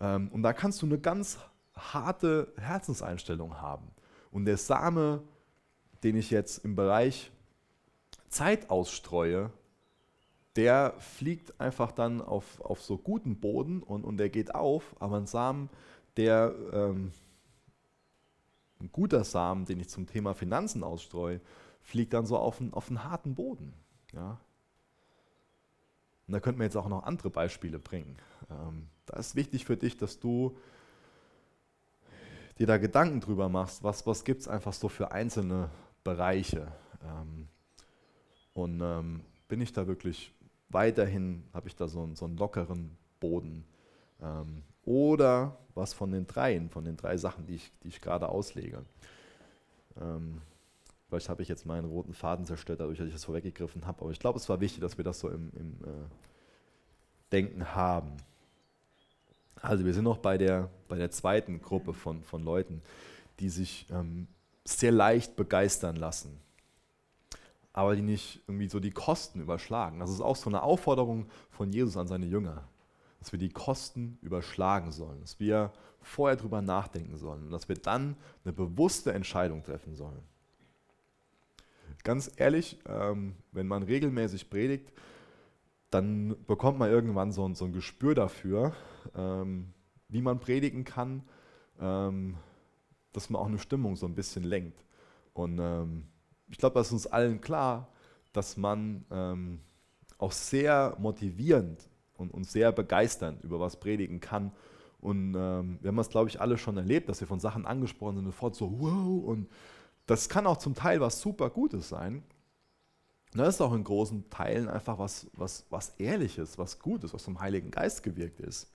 [0.00, 1.38] Ähm, und da kannst du eine ganz
[1.74, 3.90] harte Herzenseinstellung haben.
[4.30, 5.22] Und der Same,
[6.06, 7.32] den ich jetzt im Bereich
[8.28, 9.50] Zeit ausstreue,
[10.54, 15.16] der fliegt einfach dann auf, auf so guten Boden und, und der geht auf, aber
[15.16, 15.68] ein Samen,
[16.16, 17.10] der ähm,
[18.78, 21.40] ein guter Samen, den ich zum Thema Finanzen ausstreue,
[21.82, 23.72] fliegt dann so auf einen, auf einen harten Boden.
[24.12, 24.38] Ja?
[26.28, 28.16] Und da könnten wir jetzt auch noch andere Beispiele bringen.
[28.48, 30.56] Ähm, da ist wichtig für dich, dass du
[32.60, 35.68] dir da Gedanken drüber machst, was, was gibt es einfach so für einzelne
[36.06, 36.72] Bereiche.
[37.02, 37.48] Ähm,
[38.54, 40.32] und ähm, bin ich da wirklich
[40.68, 43.64] weiterhin, habe ich da so, einen, so einen lockeren Boden.
[44.22, 48.28] Ähm, oder was von den dreien, von den drei Sachen, die ich, die ich gerade
[48.28, 48.84] auslege.
[51.08, 54.10] Vielleicht habe ich jetzt meinen roten Faden zerstört, dadurch, dass ich das vorweggegriffen habe, aber
[54.10, 56.06] ich glaube, es war wichtig, dass wir das so im, im, äh,
[57.36, 58.16] Nachdenken haben.
[59.60, 62.82] Also wir sind noch bei der, bei der zweiten Gruppe von, von Leuten,
[63.40, 64.26] die sich ähm,
[64.68, 66.40] sehr leicht begeistern lassen,
[67.72, 70.00] aber die nicht irgendwie so die Kosten überschlagen.
[70.00, 72.64] Das ist auch so eine Aufforderung von Jesus an seine Jünger,
[73.20, 77.76] dass wir die Kosten überschlagen sollen, dass wir vorher drüber nachdenken sollen und dass wir
[77.76, 80.22] dann eine bewusste Entscheidung treffen sollen.
[82.02, 84.92] Ganz ehrlich, ähm, wenn man regelmäßig predigt,
[85.90, 88.74] dann bekommt man irgendwann so ein, so ein Gespür dafür,
[89.14, 89.72] ähm,
[90.08, 91.22] wie man predigen kann,
[91.80, 92.36] ähm,
[93.16, 94.84] dass man auch eine Stimmung so ein bisschen lenkt.
[95.32, 96.04] Und ähm,
[96.48, 97.88] ich glaube, das ist uns allen klar,
[98.32, 99.60] dass man ähm,
[100.18, 104.52] auch sehr motivierend und, und, sehr begeisternd über was predigen kann.
[105.00, 108.16] Und ähm, wir haben das, glaube ich, alle schon erlebt, dass wir von Sachen angesprochen
[108.16, 109.48] sind, sofort so, wow, und
[110.06, 112.22] das kann auch zum Teil was super Gutes sein.
[113.32, 117.24] Und das ist auch in großen Teilen einfach was, was, was Ehrliches, was Gutes, was
[117.24, 118.70] vom Heiligen Geist gewirkt ist.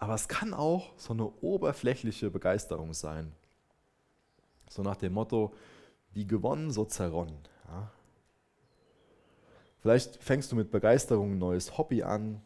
[0.00, 3.32] Aber es kann auch so eine oberflächliche Begeisterung sein.
[4.70, 5.54] So nach dem Motto,
[6.12, 7.36] wie gewonnen, so zerronnen.
[7.68, 7.92] Ja.
[9.82, 12.40] Vielleicht fängst du mit Begeisterung ein neues Hobby an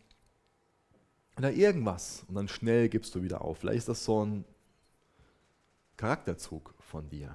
[1.39, 3.59] oder irgendwas und dann schnell gibst du wieder auf.
[3.59, 4.45] Vielleicht ist das so ein
[5.97, 7.29] Charakterzug von dir.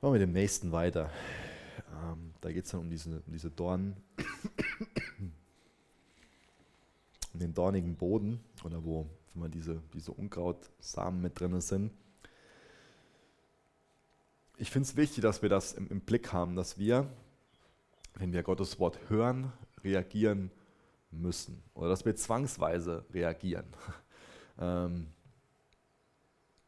[0.00, 1.10] wir mit dem nächsten weiter.
[2.04, 3.96] Ähm, da geht es dann um diese, um diese Dornen,
[7.32, 11.92] um den dornigen Boden oder wo man diese, diese Unkrautsamen mit drin sind.
[14.56, 17.08] Ich finde es wichtig, dass wir das im, im Blick haben, dass wir,
[18.14, 19.52] wenn wir Gottes Wort hören,
[19.82, 20.50] reagieren
[21.10, 23.66] müssen oder dass wir zwangsweise reagieren.
[24.58, 25.06] ähm,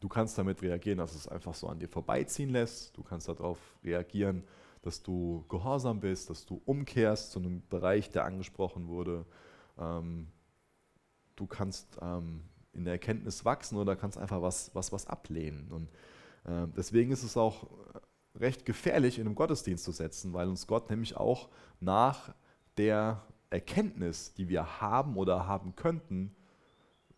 [0.00, 2.96] du kannst damit reagieren, dass es einfach so an dir vorbeiziehen lässt.
[2.96, 4.42] Du kannst darauf reagieren,
[4.82, 9.24] dass du gehorsam bist, dass du umkehrst zu einem Bereich, der angesprochen wurde.
[9.78, 10.28] Ähm,
[11.36, 15.70] du kannst ähm, in der Erkenntnis wachsen oder kannst einfach was, was, was ablehnen.
[15.70, 15.88] Und
[16.44, 17.66] äh, deswegen ist es auch
[18.34, 21.48] recht gefährlich, in einem Gottesdienst zu setzen, weil uns Gott nämlich auch
[21.80, 22.34] nach
[22.78, 26.34] der Erkenntnis, die wir haben oder haben könnten,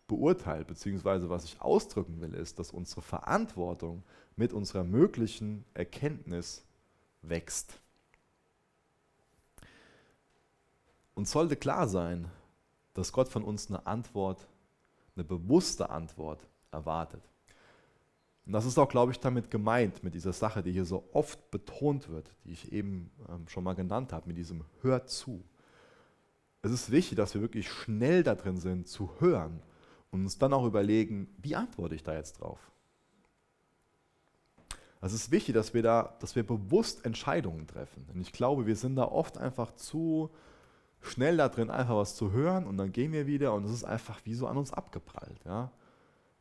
[0.07, 0.67] beurteilt.
[0.67, 4.03] Beziehungsweise was ich ausdrücken will, ist, dass unsere Verantwortung
[4.35, 6.65] mit unserer möglichen Erkenntnis
[7.21, 7.79] wächst.
[11.13, 12.29] Uns sollte klar sein,
[12.95, 14.47] dass Gott von uns eine Antwort
[15.15, 17.23] eine bewusste Antwort erwartet.
[18.45, 21.51] Und das ist auch, glaube ich, damit gemeint, mit dieser Sache, die hier so oft
[21.51, 25.43] betont wird, die ich eben ähm, schon mal genannt habe, mit diesem Hör zu.
[26.61, 29.61] Es ist wichtig, dass wir wirklich schnell da drin sind, zu hören
[30.11, 32.59] und uns dann auch überlegen, wie antworte ich da jetzt drauf.
[35.01, 38.07] Es ist wichtig, dass wir da, dass wir bewusst Entscheidungen treffen.
[38.13, 40.31] Und ich glaube, wir sind da oft einfach zu
[41.01, 43.83] schnell da drin, einfach was zu hören und dann gehen wir wieder und es ist
[43.83, 45.39] einfach wie so an uns abgeprallt.
[45.45, 45.71] Ja?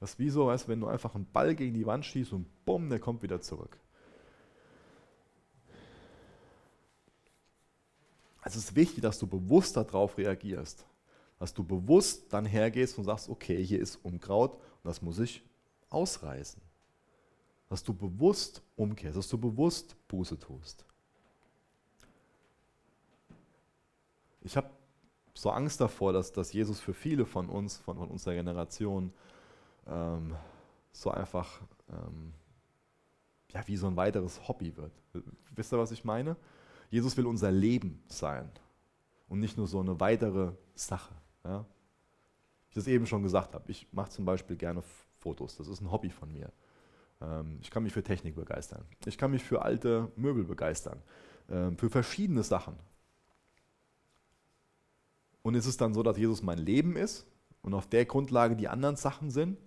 [0.01, 2.47] Das ist wie so, weißt, wenn du einfach einen Ball gegen die Wand schießt und
[2.65, 3.79] bumm, der kommt wieder zurück.
[8.45, 10.85] Es ist wichtig, dass du bewusst darauf reagierst.
[11.39, 15.43] Dass du bewusst dann hergehst und sagst, okay, hier ist Unkraut und das muss ich
[15.89, 16.61] ausreißen.
[17.69, 20.85] Dass du bewusst umkehrst, dass du bewusst Buße tust.
[24.45, 24.71] Ich habe
[25.35, 29.13] so Angst davor, dass, dass Jesus für viele von uns, von, von unserer Generation,
[29.87, 30.37] ähm,
[30.93, 32.33] so einfach ähm,
[33.53, 34.93] ja, wie so ein weiteres Hobby wird.
[35.55, 36.37] Wisst ihr, was ich meine?
[36.91, 38.51] Jesus will unser Leben sein
[39.29, 41.15] und nicht nur so eine weitere Sache.
[41.45, 41.65] Ja?
[42.69, 44.83] Ich das eben schon gesagt habe, ich mache zum Beispiel gerne
[45.19, 46.53] Fotos, das ist ein Hobby von mir.
[47.21, 48.85] Ähm, ich kann mich für Technik begeistern.
[49.07, 51.01] Ich kann mich für alte Möbel begeistern,
[51.49, 52.77] ähm, für verschiedene Sachen.
[55.45, 57.27] Und ist es dann so, dass Jesus mein Leben ist
[57.61, 59.59] und auf der Grundlage die anderen Sachen sind?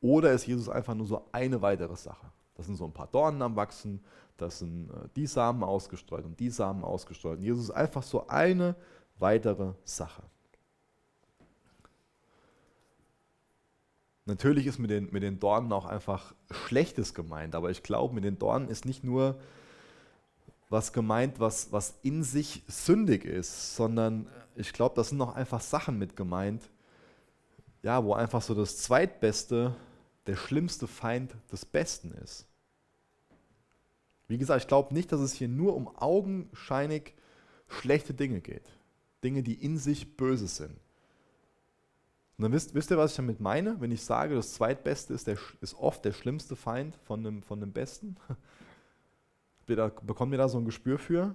[0.00, 2.32] Oder ist Jesus einfach nur so eine weitere Sache?
[2.54, 4.02] Das sind so ein paar Dornen am Wachsen,
[4.38, 7.36] das sind äh, die Samen ausgestreut und die Samen ausgestreut.
[7.36, 8.76] Und Jesus ist einfach so eine
[9.18, 10.22] weitere Sache.
[14.24, 18.24] Natürlich ist mit den, mit den Dornen auch einfach Schlechtes gemeint, aber ich glaube, mit
[18.24, 19.38] den Dornen ist nicht nur
[20.70, 25.60] was gemeint, was, was in sich sündig ist, sondern ich glaube, das sind noch einfach
[25.60, 26.70] Sachen mit gemeint,
[27.82, 29.74] ja, wo einfach so das Zweitbeste
[30.26, 32.46] der schlimmste Feind des Besten ist.
[34.28, 37.14] Wie gesagt, ich glaube nicht, dass es hier nur um augenscheinig
[37.66, 38.70] schlechte Dinge geht.
[39.24, 40.78] Dinge, die in sich böse sind.
[42.36, 45.26] Und dann wisst, wisst ihr, was ich damit meine, wenn ich sage, das Zweitbeste ist,
[45.26, 48.16] der, ist oft der schlimmste Feind von dem, von dem Besten?
[49.70, 51.34] Wir da, bekommen wir da so ein Gespür für?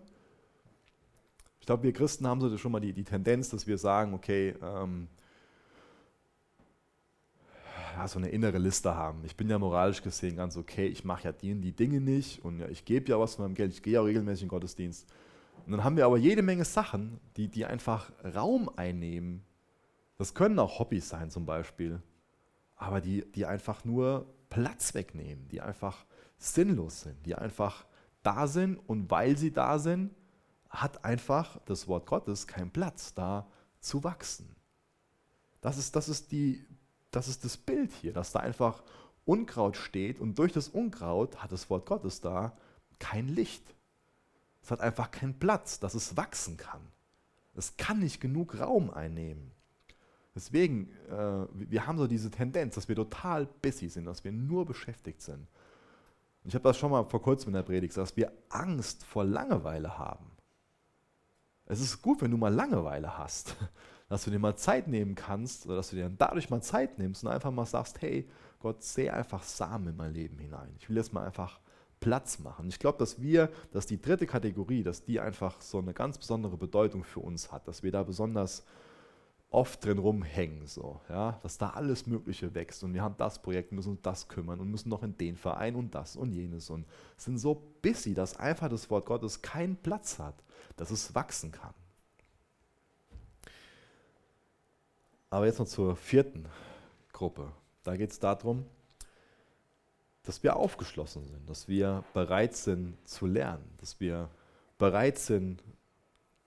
[1.59, 4.53] Ich glaube, wir Christen haben so schon mal die, die Tendenz, dass wir sagen, okay,
[4.61, 5.07] ähm,
[7.95, 9.23] ja, so eine innere Liste haben.
[9.25, 12.59] Ich bin ja moralisch gesehen ganz okay, ich mache ja die, die Dinge nicht und
[12.59, 15.07] ja, ich gebe ja was von meinem Geld, ich gehe ja regelmäßig in den Gottesdienst.
[15.65, 19.43] Und dann haben wir aber jede Menge Sachen, die, die einfach Raum einnehmen.
[20.17, 22.01] Das können auch Hobbys sein zum Beispiel,
[22.75, 26.05] aber die, die einfach nur Platz wegnehmen, die einfach
[26.37, 27.85] sinnlos sind, die einfach
[28.25, 30.13] da sind und weil sie da sind,
[30.69, 33.47] hat einfach das Wort Gottes keinen Platz da
[33.79, 34.55] zu wachsen.
[35.61, 36.65] Das ist, das ist die,
[37.11, 38.83] das ist das Bild hier, dass da einfach
[39.25, 42.55] Unkraut steht und durch das Unkraut hat das Wort Gottes da
[42.99, 43.75] kein Licht.
[44.61, 46.81] Es hat einfach keinen Platz, dass es wachsen kann.
[47.55, 49.51] Es kann nicht genug Raum einnehmen.
[50.35, 54.65] Deswegen, äh, wir haben so diese Tendenz, dass wir total busy sind, dass wir nur
[54.65, 55.47] beschäftigt sind.
[56.45, 59.03] Und ich habe das schon mal vor kurzem in der Predigt gesagt, dass wir Angst
[59.03, 60.31] vor Langeweile haben.
[61.65, 63.57] Es ist gut, wenn du mal Langeweile hast
[64.07, 67.23] dass du dir mal Zeit nehmen kannst oder dass du dir dadurch mal Zeit nimmst
[67.23, 68.29] und einfach mal sagst, hey,
[68.59, 70.75] Gott, seh einfach Samen in mein Leben hinein.
[70.79, 71.59] Ich will jetzt mal einfach
[71.99, 72.67] Platz machen.
[72.67, 76.57] Ich glaube, dass wir, dass die dritte Kategorie, dass die einfach so eine ganz besondere
[76.57, 78.63] Bedeutung für uns hat, dass wir da besonders
[79.55, 83.71] oft drin rumhängen, so, ja, dass da alles Mögliche wächst und wir haben das Projekt,
[83.71, 86.85] müssen uns das kümmern und müssen noch in den Verein und das und jenes und
[87.15, 90.35] sind so busy, dass einfach das Wort Gottes keinen Platz hat,
[90.75, 91.73] dass es wachsen kann.
[95.29, 96.45] Aber jetzt noch zur vierten
[97.13, 97.49] Gruppe.
[97.83, 98.65] Da geht es darum,
[100.23, 104.29] dass wir aufgeschlossen sind, dass wir bereit sind zu lernen, dass wir
[104.77, 105.63] bereit sind,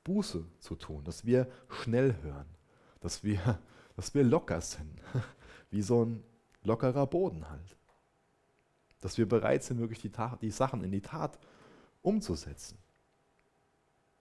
[0.04, 2.57] Buße zu tun, dass wir schnell hören,
[3.00, 3.58] dass wir,
[3.96, 5.00] dass wir locker sind,
[5.70, 6.22] wie so ein
[6.62, 7.76] lockerer Boden halt.
[9.00, 11.38] Dass wir bereit sind, wirklich die, die Sachen in die Tat
[12.02, 12.78] umzusetzen.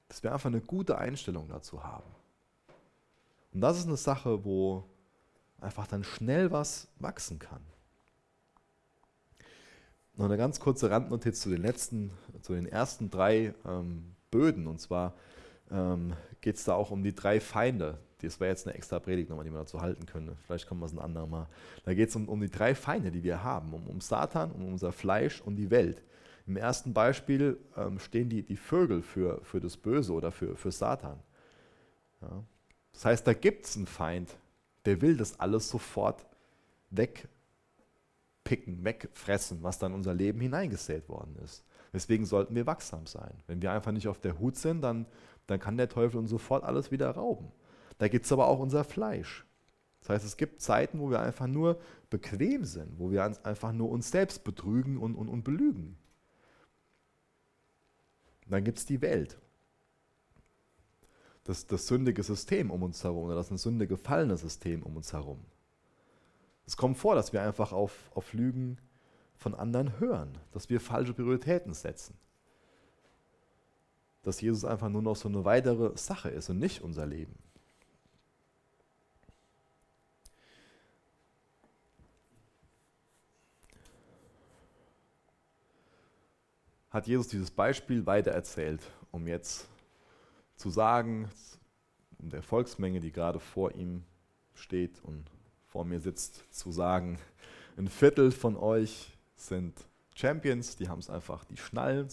[0.07, 2.09] Dass wir einfach eine gute Einstellung dazu haben.
[3.53, 4.83] Und das ist eine Sache, wo
[5.59, 7.61] einfach dann schnell was wachsen kann.
[10.15, 12.11] Noch eine ganz kurze Randnotiz zu den letzten,
[12.41, 14.67] zu den ersten drei ähm, Böden.
[14.67, 15.13] Und zwar
[15.69, 17.99] ähm, geht es da auch um die drei Feinde.
[18.21, 20.35] Das wäre jetzt eine extra Predigt nochmal, die wir dazu halten können.
[20.45, 21.47] Vielleicht kommen wir es ein andermal.
[21.85, 23.73] Da geht es um, um die drei Feinde, die wir haben.
[23.73, 26.03] Um, um Satan, um unser Fleisch und die Welt.
[26.47, 30.71] Im ersten Beispiel ähm, stehen die, die Vögel für, für das Böse oder für, für
[30.71, 31.19] Satan.
[32.21, 32.43] Ja.
[32.93, 34.35] Das heißt, da gibt es einen Feind,
[34.85, 36.25] der will das alles sofort
[36.89, 41.63] wegpicken, wegfressen, was dann in unser Leben hineingesät worden ist.
[41.93, 43.33] Deswegen sollten wir wachsam sein.
[43.45, 45.05] Wenn wir einfach nicht auf der Hut sind, dann,
[45.45, 47.51] dann kann der Teufel uns sofort alles wieder rauben.
[47.97, 49.45] Da gibt es aber auch unser Fleisch.
[50.01, 51.79] Das heißt, es gibt Zeiten, wo wir einfach nur
[52.09, 55.97] bequem sind, wo wir einfach nur uns selbst betrügen und, und, und belügen.
[58.47, 59.37] Dann gibt es die Welt
[61.47, 65.13] das, das sündige System um uns herum oder das ein Sünde gefallene System um uns
[65.13, 65.39] herum.
[66.65, 68.77] Es kommt vor, dass wir einfach auf, auf Lügen
[69.37, 72.17] von anderen hören, dass wir falsche Prioritäten setzen.
[74.23, 77.35] Dass Jesus einfach nur noch so eine weitere Sache ist und nicht unser Leben.
[86.97, 88.81] Hat Jesus dieses Beispiel weitererzählt,
[89.11, 89.67] um jetzt
[90.55, 91.29] zu sagen,
[92.17, 94.03] um der Volksmenge, die gerade vor ihm
[94.55, 95.29] steht und
[95.67, 97.19] vor mir sitzt, zu sagen,
[97.77, 99.79] ein Viertel von euch sind
[100.15, 102.07] Champions, die haben es einfach, die schnallen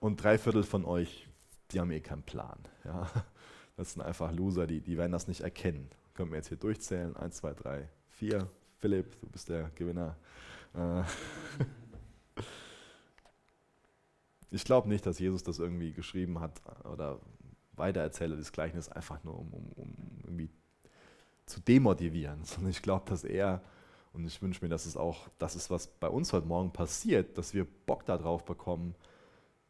[0.00, 1.28] und drei Viertel von euch,
[1.70, 2.58] die haben eh keinen Plan.
[2.84, 3.08] Ja?
[3.76, 5.88] Das sind einfach Loser, die, die werden das nicht erkennen.
[6.14, 7.16] Können wir jetzt hier durchzählen?
[7.16, 8.50] Eins, zwei, drei, vier.
[8.80, 10.16] Philipp, du bist der Gewinner.
[10.74, 11.04] Äh,
[14.50, 17.20] Ich glaube nicht, dass Jesus das irgendwie geschrieben hat oder
[17.76, 19.94] weitererzähle das Gleichnis einfach nur, um, um, um
[20.24, 20.50] irgendwie
[21.46, 23.62] zu demotivieren, sondern ich glaube, dass er,
[24.12, 27.38] und ich wünsche mir, dass es auch das ist, was bei uns heute Morgen passiert,
[27.38, 28.94] dass wir Bock darauf bekommen,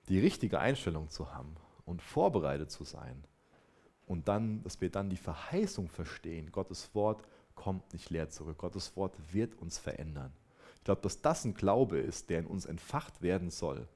[0.09, 1.55] die richtige Einstellung zu haben
[1.85, 3.25] und vorbereitet zu sein.
[4.07, 7.23] Und dann, dass wir dann die Verheißung verstehen, Gottes Wort
[7.55, 10.33] kommt nicht leer zurück, Gottes Wort wird uns verändern.
[10.77, 13.87] Ich glaube, dass das ein Glaube ist, der in uns entfacht werden soll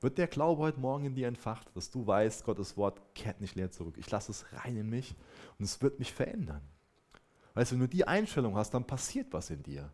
[0.00, 3.54] wird der Glaube heute Morgen in dir entfacht, dass du weißt, Gottes Wort kehrt nicht
[3.54, 3.96] leer zurück.
[3.98, 5.14] Ich lasse es rein in mich
[5.58, 6.62] und es wird mich verändern.
[7.54, 9.92] Weißt du, wenn du die Einstellung hast, dann passiert was in dir.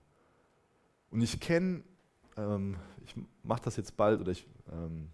[1.10, 1.82] Und ich kenne,
[2.36, 5.10] ähm, ich mache das jetzt bald oder ich, ähm,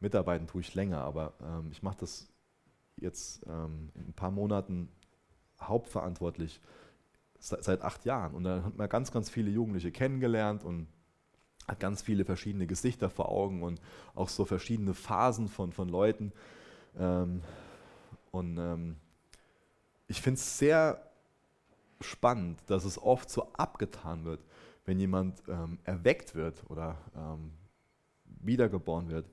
[0.00, 2.28] mitarbeiten tue ich länger, aber ähm, ich mache das
[2.96, 4.88] jetzt ähm, in ein paar Monaten
[5.60, 6.60] hauptverantwortlich
[7.38, 8.34] seit, seit acht Jahren.
[8.34, 10.86] Und dann hat man ganz, ganz viele Jugendliche kennengelernt und
[11.68, 13.80] hat ganz viele verschiedene Gesichter vor Augen und
[14.14, 16.32] auch so verschiedene Phasen von, von Leuten.
[16.98, 17.42] Ähm,
[18.30, 18.96] und ähm,
[20.06, 21.02] ich finde es sehr
[22.00, 24.40] spannend, dass es oft so abgetan wird,
[24.84, 27.52] wenn jemand ähm, erweckt wird oder ähm,
[28.40, 29.26] wiedergeboren wird,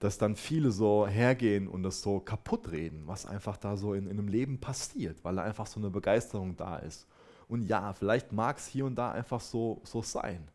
[0.00, 4.06] dass dann viele so hergehen und das so kaputt reden, was einfach da so in,
[4.06, 7.06] in einem Leben passiert, weil da einfach so eine Begeisterung da ist.
[7.46, 10.48] Und ja, vielleicht mag es hier und da einfach so, so sein.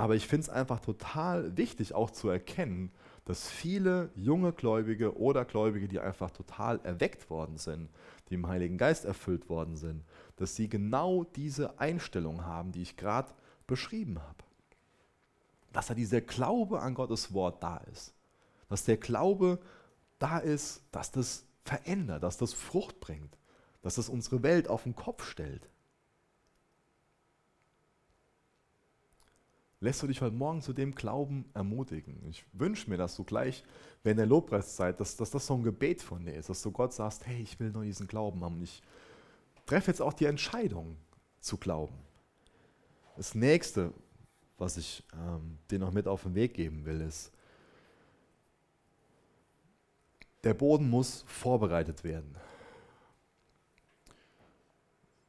[0.00, 2.90] Aber ich finde es einfach total wichtig auch zu erkennen,
[3.26, 7.90] dass viele junge Gläubige oder Gläubige, die einfach total erweckt worden sind,
[8.30, 10.02] die im Heiligen Geist erfüllt worden sind,
[10.36, 13.30] dass sie genau diese Einstellung haben, die ich gerade
[13.66, 14.42] beschrieben habe.
[15.70, 18.14] Dass da dieser Glaube an Gottes Wort da ist.
[18.70, 19.58] Dass der Glaube
[20.18, 23.36] da ist, dass das verändert, dass das Frucht bringt,
[23.82, 25.68] dass das unsere Welt auf den Kopf stellt.
[29.80, 32.22] Lässt du dich heute Morgen zu dem Glauben ermutigen.
[32.28, 33.64] Ich wünsche mir, dass du gleich,
[34.02, 36.92] wenn der Lobpreiszeit, dass, dass das so ein Gebet von dir ist, dass du Gott
[36.92, 38.56] sagst, hey, ich will nur diesen Glauben haben.
[38.56, 38.82] Und ich
[39.64, 40.96] treffe jetzt auch die Entscheidung
[41.40, 41.94] zu glauben.
[43.16, 43.92] Das nächste,
[44.58, 47.32] was ich ähm, dir noch mit auf den Weg geben will, ist,
[50.44, 52.34] der Boden muss vorbereitet werden.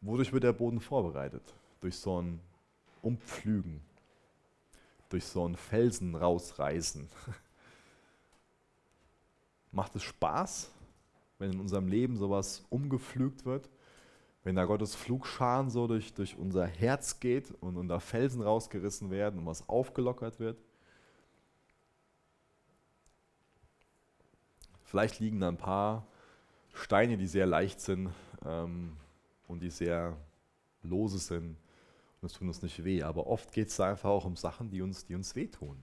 [0.02, 1.54] Wodurch wird der Boden vorbereitet?
[1.80, 2.39] Durch so ein
[3.02, 3.82] Umpflügen
[5.12, 7.09] durch so einen Felsen rausreißen.
[9.72, 10.72] Macht es Spaß,
[11.39, 13.70] wenn in unserem Leben sowas umgepflügt wird?
[14.43, 19.39] Wenn da Gottes Flugscharen so durch, durch unser Herz geht und, da Felsen rausgerissen werden
[19.39, 20.57] und was aufgelockert wird?
[24.84, 26.05] Vielleicht liegen da ein paar
[26.74, 28.09] Steine, die sehr leicht sind
[28.45, 28.97] ähm,
[29.47, 30.18] und die sehr
[30.84, 31.55] lose sind
[32.22, 33.03] und es tut uns nicht weh.
[33.03, 35.82] Aber oft geht es einfach auch um Sachen, die uns, die uns wehtun.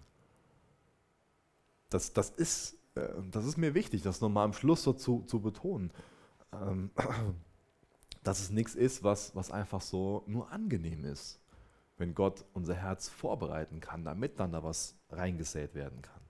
[1.90, 5.40] Das, das, ist, äh, das ist mir wichtig, das nochmal am Schluss so zu, zu
[5.40, 5.92] betonen.
[6.52, 6.90] Ähm,
[8.22, 11.40] dass es nichts ist, was, was einfach so nur angenehm ist,
[11.96, 16.20] wenn Gott unser Herz vorbereiten kann, damit dann da was reingesät werden kann.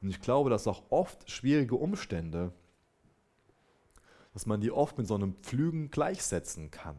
[0.00, 2.52] Und ich glaube, dass auch oft schwierige Umstände,
[4.32, 6.96] dass man die oft mit so einem Pflügen gleichsetzen kann.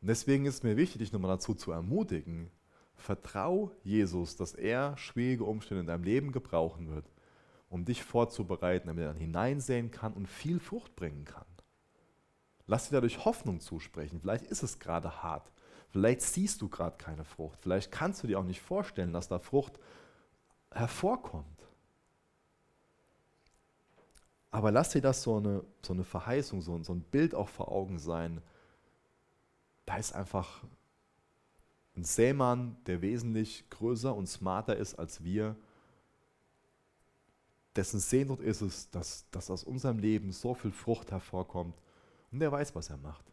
[0.00, 2.50] Deswegen ist mir wichtig, dich nochmal dazu zu ermutigen,
[2.94, 7.04] vertrau Jesus, dass er schwierige Umstände in deinem Leben gebrauchen wird,
[7.68, 11.44] um dich vorzubereiten, damit er dann hineinsehen kann und viel Frucht bringen kann.
[12.66, 14.20] Lass dir dadurch Hoffnung zusprechen.
[14.20, 15.50] Vielleicht ist es gerade hart.
[15.90, 17.58] Vielleicht siehst du gerade keine Frucht.
[17.62, 19.78] Vielleicht kannst du dir auch nicht vorstellen, dass da Frucht
[20.70, 21.46] hervorkommt.
[24.50, 27.72] Aber lass dir das so eine, so eine Verheißung, so, so ein Bild auch vor
[27.72, 28.42] Augen sein,
[29.88, 30.62] da ist einfach
[31.96, 35.56] ein Sämann, der wesentlich größer und smarter ist als wir,
[37.74, 41.74] dessen Sehnsucht ist es, dass, dass aus unserem Leben so viel Frucht hervorkommt
[42.30, 43.24] und der weiß, was er macht.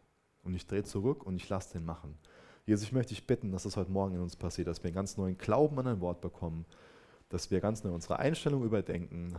[0.44, 2.16] Und ich drehe zurück und ich lasse den machen.
[2.64, 4.94] Jesus, ich möchte dich bitten, dass das heute Morgen in uns passiert, dass wir einen
[4.94, 6.64] ganz neuen Glauben an ein Wort bekommen,
[7.28, 9.38] dass wir ganz neu unsere Einstellung überdenken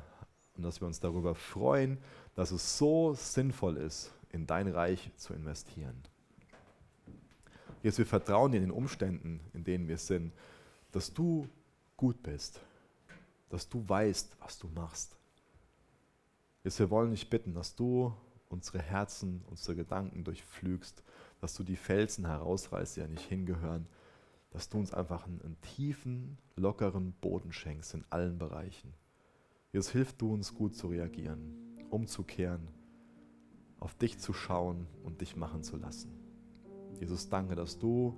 [0.56, 1.98] und dass wir uns darüber freuen,
[2.36, 6.04] dass es so sinnvoll ist, in dein Reich zu investieren.
[7.88, 10.34] Jesus, wir vertrauen dir in den Umständen, in denen wir sind,
[10.92, 11.48] dass du
[11.96, 12.60] gut bist,
[13.48, 15.16] dass du weißt, was du machst.
[16.66, 18.14] Jesus, wir wollen dich bitten, dass du
[18.50, 21.02] unsere Herzen, unsere Gedanken durchflügst,
[21.40, 23.88] dass du die Felsen herausreißt, die ja nicht hingehören,
[24.50, 28.94] dass du uns einfach einen, einen tiefen, lockeren Boden schenkst in allen Bereichen.
[29.72, 31.56] Jesus, hilf du uns gut zu reagieren,
[31.90, 32.68] umzukehren,
[33.80, 36.27] auf dich zu schauen und dich machen zu lassen.
[37.00, 38.16] Jesus, danke, dass du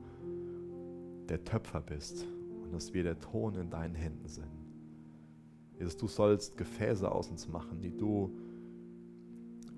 [1.28, 2.26] der Töpfer bist
[2.64, 4.48] und dass wir der Ton in deinen Händen sind.
[5.78, 8.36] Jesus, du sollst Gefäße aus uns machen, die du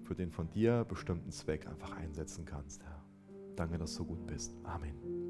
[0.03, 3.05] für den von dir bestimmten Zweck einfach einsetzen kannst, Herr.
[3.55, 4.55] Danke, dass du so gut bist.
[4.63, 5.20] Amen.